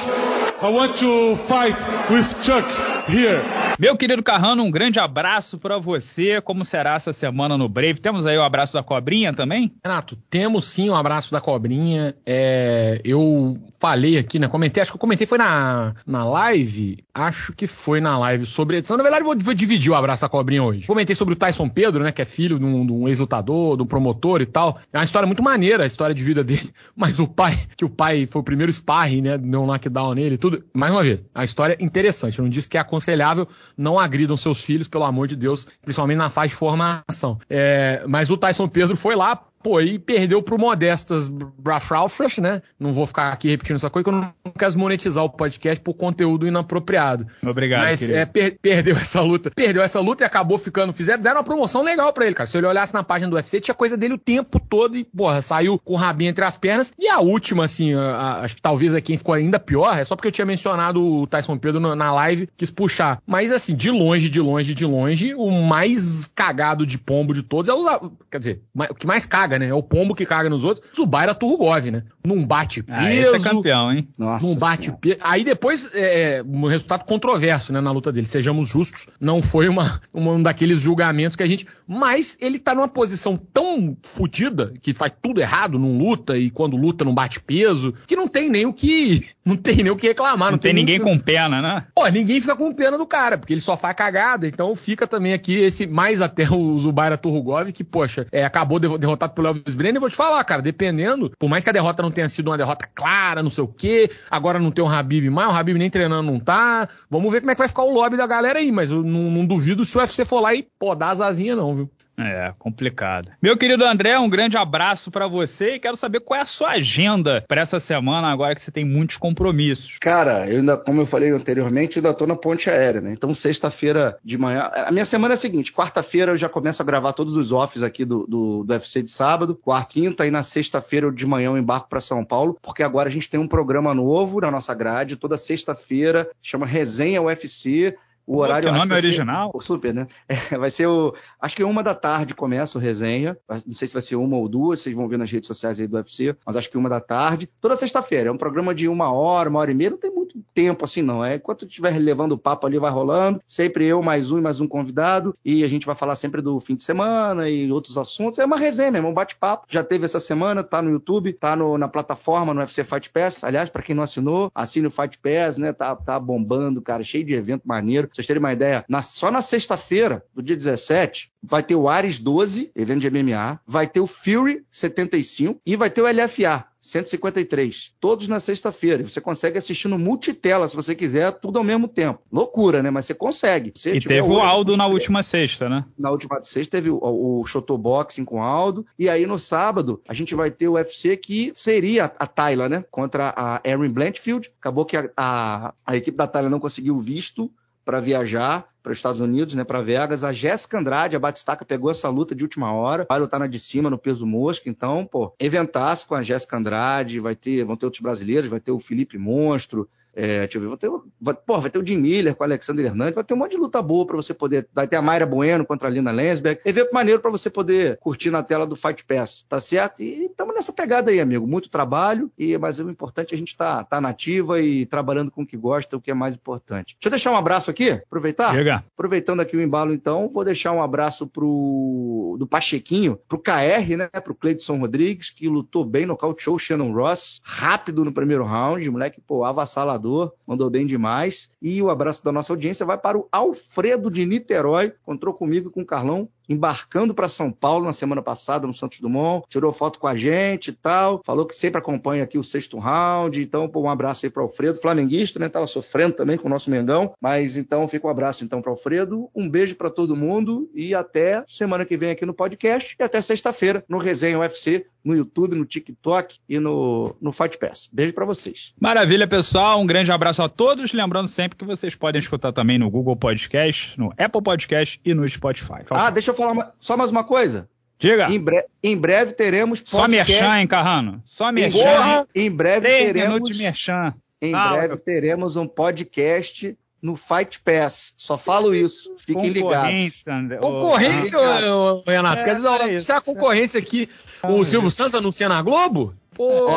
[0.62, 1.76] I want to fight
[2.08, 3.42] with Chuck here.
[3.78, 6.40] Meu querido Carrano, um grande abraço para você.
[6.40, 7.98] Como será essa semana no Brave?
[7.98, 9.72] Temos aí o abraço da cobrinha também?
[9.82, 12.14] Renato, temos sim o um abraço da cobrinha.
[12.26, 14.48] É, eu falei aqui, né?
[14.48, 17.02] Comentei, acho que eu comentei foi na, na live.
[17.14, 18.98] Acho que foi na live sobre edição.
[18.98, 20.86] Na verdade, vou, vou dividir o abraço da cobrinha hoje.
[20.86, 22.12] Comentei sobre o Tyson Pedro, né?
[22.12, 24.78] Que é filho de um, de um ex-lutador, de um promotor e tal.
[24.92, 26.70] É uma história muito maneira, a história de vida dele.
[26.94, 29.38] Mas o pai, que o pai foi o primeiro sparring, né?
[29.38, 30.62] Deu um knockdown nele e tudo.
[30.74, 32.38] Mais uma vez, a história é interessante.
[32.38, 36.18] Eu não disse que é aconselhável, não agridam seus filhos, pelo amor de Deus, principalmente
[36.18, 37.38] na fase de formação.
[37.48, 42.62] É, mas o Tyson Pedro foi lá, Pô, e perdeu pro Modestas Brafraufras, né?
[42.78, 45.92] Não vou ficar aqui repetindo essa coisa, que eu não quero monetizar o podcast por
[45.92, 47.26] conteúdo inapropriado.
[47.46, 49.50] Obrigado, Mas é, per perdeu essa luta.
[49.50, 50.94] Perdeu essa luta e acabou ficando.
[50.94, 52.46] Fizeram, deram uma promoção legal para ele, cara.
[52.46, 55.42] Se ele olhasse na página do UFC, tinha coisa dele o tempo todo e, porra,
[55.42, 56.92] saiu com o rabinho entre as pernas.
[56.98, 60.04] E a última, assim, a, a, acho que talvez é quem ficou ainda pior, é
[60.04, 63.20] só porque eu tinha mencionado o Tyson Pedro na, na live, quis puxar.
[63.26, 67.68] Mas, assim, de longe, de longe, de longe, o mais cagado de pombo de todos
[67.68, 68.10] é o.
[68.30, 69.68] Quer dizer, o que mais caga caga, né?
[69.68, 70.86] É o pombo que caga nos outros.
[70.94, 72.04] Zubaira Turgov, né?
[72.24, 72.98] Num bate peso.
[73.00, 74.08] Ah, esse é campeão, hein?
[74.16, 75.18] Nossa num bate peso.
[75.20, 77.80] Aí depois, é, é, um resultado controverso, né?
[77.80, 78.26] Na luta dele.
[78.26, 81.66] Sejamos justos, não foi uma, uma, um daqueles julgamentos que a gente.
[81.86, 86.76] Mas ele tá numa posição tão fodida, que faz tudo errado, não luta, e quando
[86.76, 89.28] luta não bate peso, que não tem nem o que.
[89.42, 90.38] Não tem nem o que reclamar.
[90.38, 91.04] Não, não tem, tem ninguém que...
[91.04, 91.84] com pena, né?
[91.92, 94.46] Pô, ninguém fica com pena do cara, porque ele só faz cagada.
[94.46, 99.32] Então fica também aqui esse, mais até o Zubaira Turgov, que, poxa, é, acabou derrotado
[99.40, 99.96] pelo Elvis Brenner.
[99.96, 102.58] E vou te falar, cara, dependendo, por mais que a derrota não tenha sido uma
[102.58, 105.90] derrota clara, não sei o quê, agora não tem o Habib mais, o Habib nem
[105.90, 106.88] treinando não tá.
[107.08, 109.30] Vamos ver como é que vai ficar o lobby da galera aí, mas eu não,
[109.30, 111.90] não duvido se o UFC for lá e podar as asinhas, não, viu?
[112.20, 113.30] É, complicado.
[113.40, 116.70] Meu querido André, um grande abraço para você e quero saber qual é a sua
[116.70, 119.96] agenda para essa semana, agora que você tem muitos compromissos.
[120.00, 123.12] Cara, eu ainda, como eu falei anteriormente, eu ainda tô na ponte aérea, né?
[123.12, 124.70] Então, sexta-feira de manhã.
[124.72, 127.82] A minha semana é a seguinte: quarta-feira eu já começo a gravar todos os offs
[127.82, 131.58] aqui do, do, do UFC de sábado, quarta, quinta, e na sexta-feira de manhã eu
[131.58, 135.16] embarco para São Paulo, porque agora a gente tem um programa novo na nossa grade,
[135.16, 137.96] toda sexta-feira, chama Resenha UFC.
[138.26, 138.70] O horário.
[138.70, 139.50] Que nome original?
[139.52, 140.06] o super, né?
[140.28, 141.14] É, vai ser o.
[141.40, 143.36] Acho que uma da tarde começa o resenha.
[143.66, 145.86] Não sei se vai ser uma ou duas, vocês vão ver nas redes sociais aí
[145.86, 147.48] do UFC, mas acho que uma da tarde.
[147.60, 148.28] Toda sexta-feira.
[148.28, 149.90] É um programa de uma hora, uma hora e meia.
[149.90, 151.24] Não tem muito tempo assim, não.
[151.24, 153.40] É enquanto estiver levando o papo ali, vai rolando.
[153.46, 155.36] Sempre eu, mais um e mais um convidado.
[155.44, 158.38] E a gente vai falar sempre do fim de semana e outros assuntos.
[158.38, 159.66] É uma resenha mesmo, um bate-papo.
[159.68, 163.42] Já teve essa semana, tá no YouTube, tá no, na plataforma, no UFC Fight Pass.
[163.42, 165.72] Aliás, para quem não assinou, assine o Fight Pass, né?
[165.72, 169.42] Tá, tá bombando, cara, cheio de evento maneiro vocês terem uma ideia, na, só na
[169.42, 174.06] sexta-feira, do dia 17, vai ter o Ares 12, evento de MMA, vai ter o
[174.06, 177.92] Fury 75 e vai ter o LFA 153.
[178.00, 179.02] Todos na sexta-feira.
[179.04, 182.20] Você consegue assistir no multitela, se você quiser, tudo ao mesmo tempo.
[182.32, 182.90] Loucura, né?
[182.90, 183.72] Mas você consegue.
[183.74, 185.84] Você e teve o Aldo na última sexta, né?
[185.98, 188.86] Na última sexta teve o, o Shotoboxing com o Aldo.
[188.98, 192.84] E aí no sábado a gente vai ter o UFC que seria a Tayla, né?
[192.90, 194.50] Contra a Erin Blanchfield.
[194.58, 197.50] Acabou que a, a, a equipe da Tayla não conseguiu visto
[197.90, 200.22] para viajar para os Estados Unidos, né, para Vegas.
[200.22, 203.58] A Jéssica Andrade, a Batistaca, pegou essa luta de última hora, vai lutar na de
[203.58, 204.70] cima, no peso mosca.
[204.70, 208.70] Então, pô, eventaço com a Jéssica Andrade, vai ter, vão ter outros brasileiros, vai ter
[208.70, 209.88] o Felipe Monstro,
[210.22, 212.46] é, deixa eu ver, vai ter, vai, pô, vai ter o Jim Miller com o
[212.46, 214.68] Alexander Hernandes, vai ter um monte de luta boa para você poder.
[214.74, 216.60] Vai ter a Mayra Bueno contra a Lina Lensberg.
[216.62, 220.02] Evento maneiro para você poder curtir na tela do Fight Pass, tá certo?
[220.02, 221.46] E estamos nessa pegada aí, amigo.
[221.46, 225.40] Muito trabalho, e mas o importante é a gente tá, tá nativa e trabalhando com
[225.40, 226.96] o que gosta, o que é mais importante.
[226.96, 228.52] Deixa eu deixar um abraço aqui, aproveitar?
[228.52, 228.84] Chega.
[228.92, 234.08] Aproveitando aqui o embalo, então, vou deixar um abraço pro do Pachequinho, pro KR, né?
[234.22, 239.20] Pro Cleidson Rodrigues, que lutou bem, nocauteou o Shannon Ross, rápido no primeiro round, moleque,
[239.20, 240.09] pô, avassalador
[240.46, 241.50] mandou bem demais.
[241.60, 245.72] E o abraço da nossa audiência vai para o Alfredo de Niterói, encontrou comigo e
[245.72, 250.00] com o Carlão embarcando para São Paulo na semana passada, no Santos Dumont, tirou foto
[250.00, 253.82] com a gente e tal, falou que sempre acompanha aqui o sexto round, então pô,
[253.82, 257.56] um abraço aí para Alfredo, flamenguista, né, tava sofrendo também com o nosso Mengão, mas
[257.56, 261.84] então fica um abraço então para Alfredo, um beijo para todo mundo e até semana
[261.84, 266.38] que vem aqui no podcast e até sexta-feira no Resenha UFC, no YouTube, no TikTok
[266.48, 267.88] e no, no Fight Pass.
[267.92, 268.74] Beijo para vocês.
[268.78, 269.80] Maravilha, pessoal.
[269.80, 270.92] Um grande abraço a todos.
[270.92, 275.26] Lembrando sempre que vocês podem escutar também no Google Podcast, no Apple Podcast e no
[275.28, 275.84] Spotify.
[275.90, 277.68] ah, deixa eu falar só mais uma coisa.
[277.98, 278.30] Diga.
[278.30, 280.00] Em, bre em breve teremos podcast.
[280.00, 281.22] Só merchan, hein, Carrano?
[281.24, 282.26] Só merchan.
[282.34, 283.48] Em, em breve Três teremos.
[283.48, 284.14] de merchan.
[284.40, 284.98] Em ah, breve eu...
[284.98, 288.14] teremos um podcast no Fight Pass.
[288.16, 289.14] Só falo isso.
[289.18, 290.26] Fiquem ligados.
[290.26, 290.56] André.
[290.58, 292.40] Concorrência, oh, Renato.
[292.40, 294.08] É, quer dizer, é se a concorrência aqui,
[294.42, 296.14] o Silvio Santos anuncia na Globo?
[296.32, 296.70] Pô.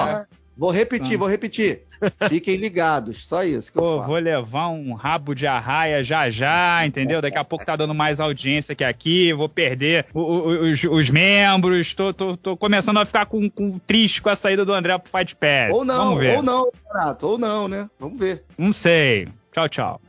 [0.55, 1.17] Vou repetir, ah.
[1.17, 1.81] vou repetir.
[2.29, 3.71] Fiquem ligados, só isso.
[3.71, 7.21] Que Pô, vou levar um rabo de arraia já já, entendeu?
[7.21, 12.13] Daqui a pouco tá dando mais audiência que aqui, vou perder os, os membros, tô,
[12.13, 15.35] tô, tô, começando a ficar com, com, triste com a saída do André pro Fight
[15.35, 15.73] Pass.
[15.73, 16.37] Ou não, Vamos ver.
[16.37, 17.89] ou não, Renato, ou não, né?
[17.99, 18.43] Vamos ver.
[18.57, 19.27] Não sei.
[19.51, 20.01] Tchau, tchau.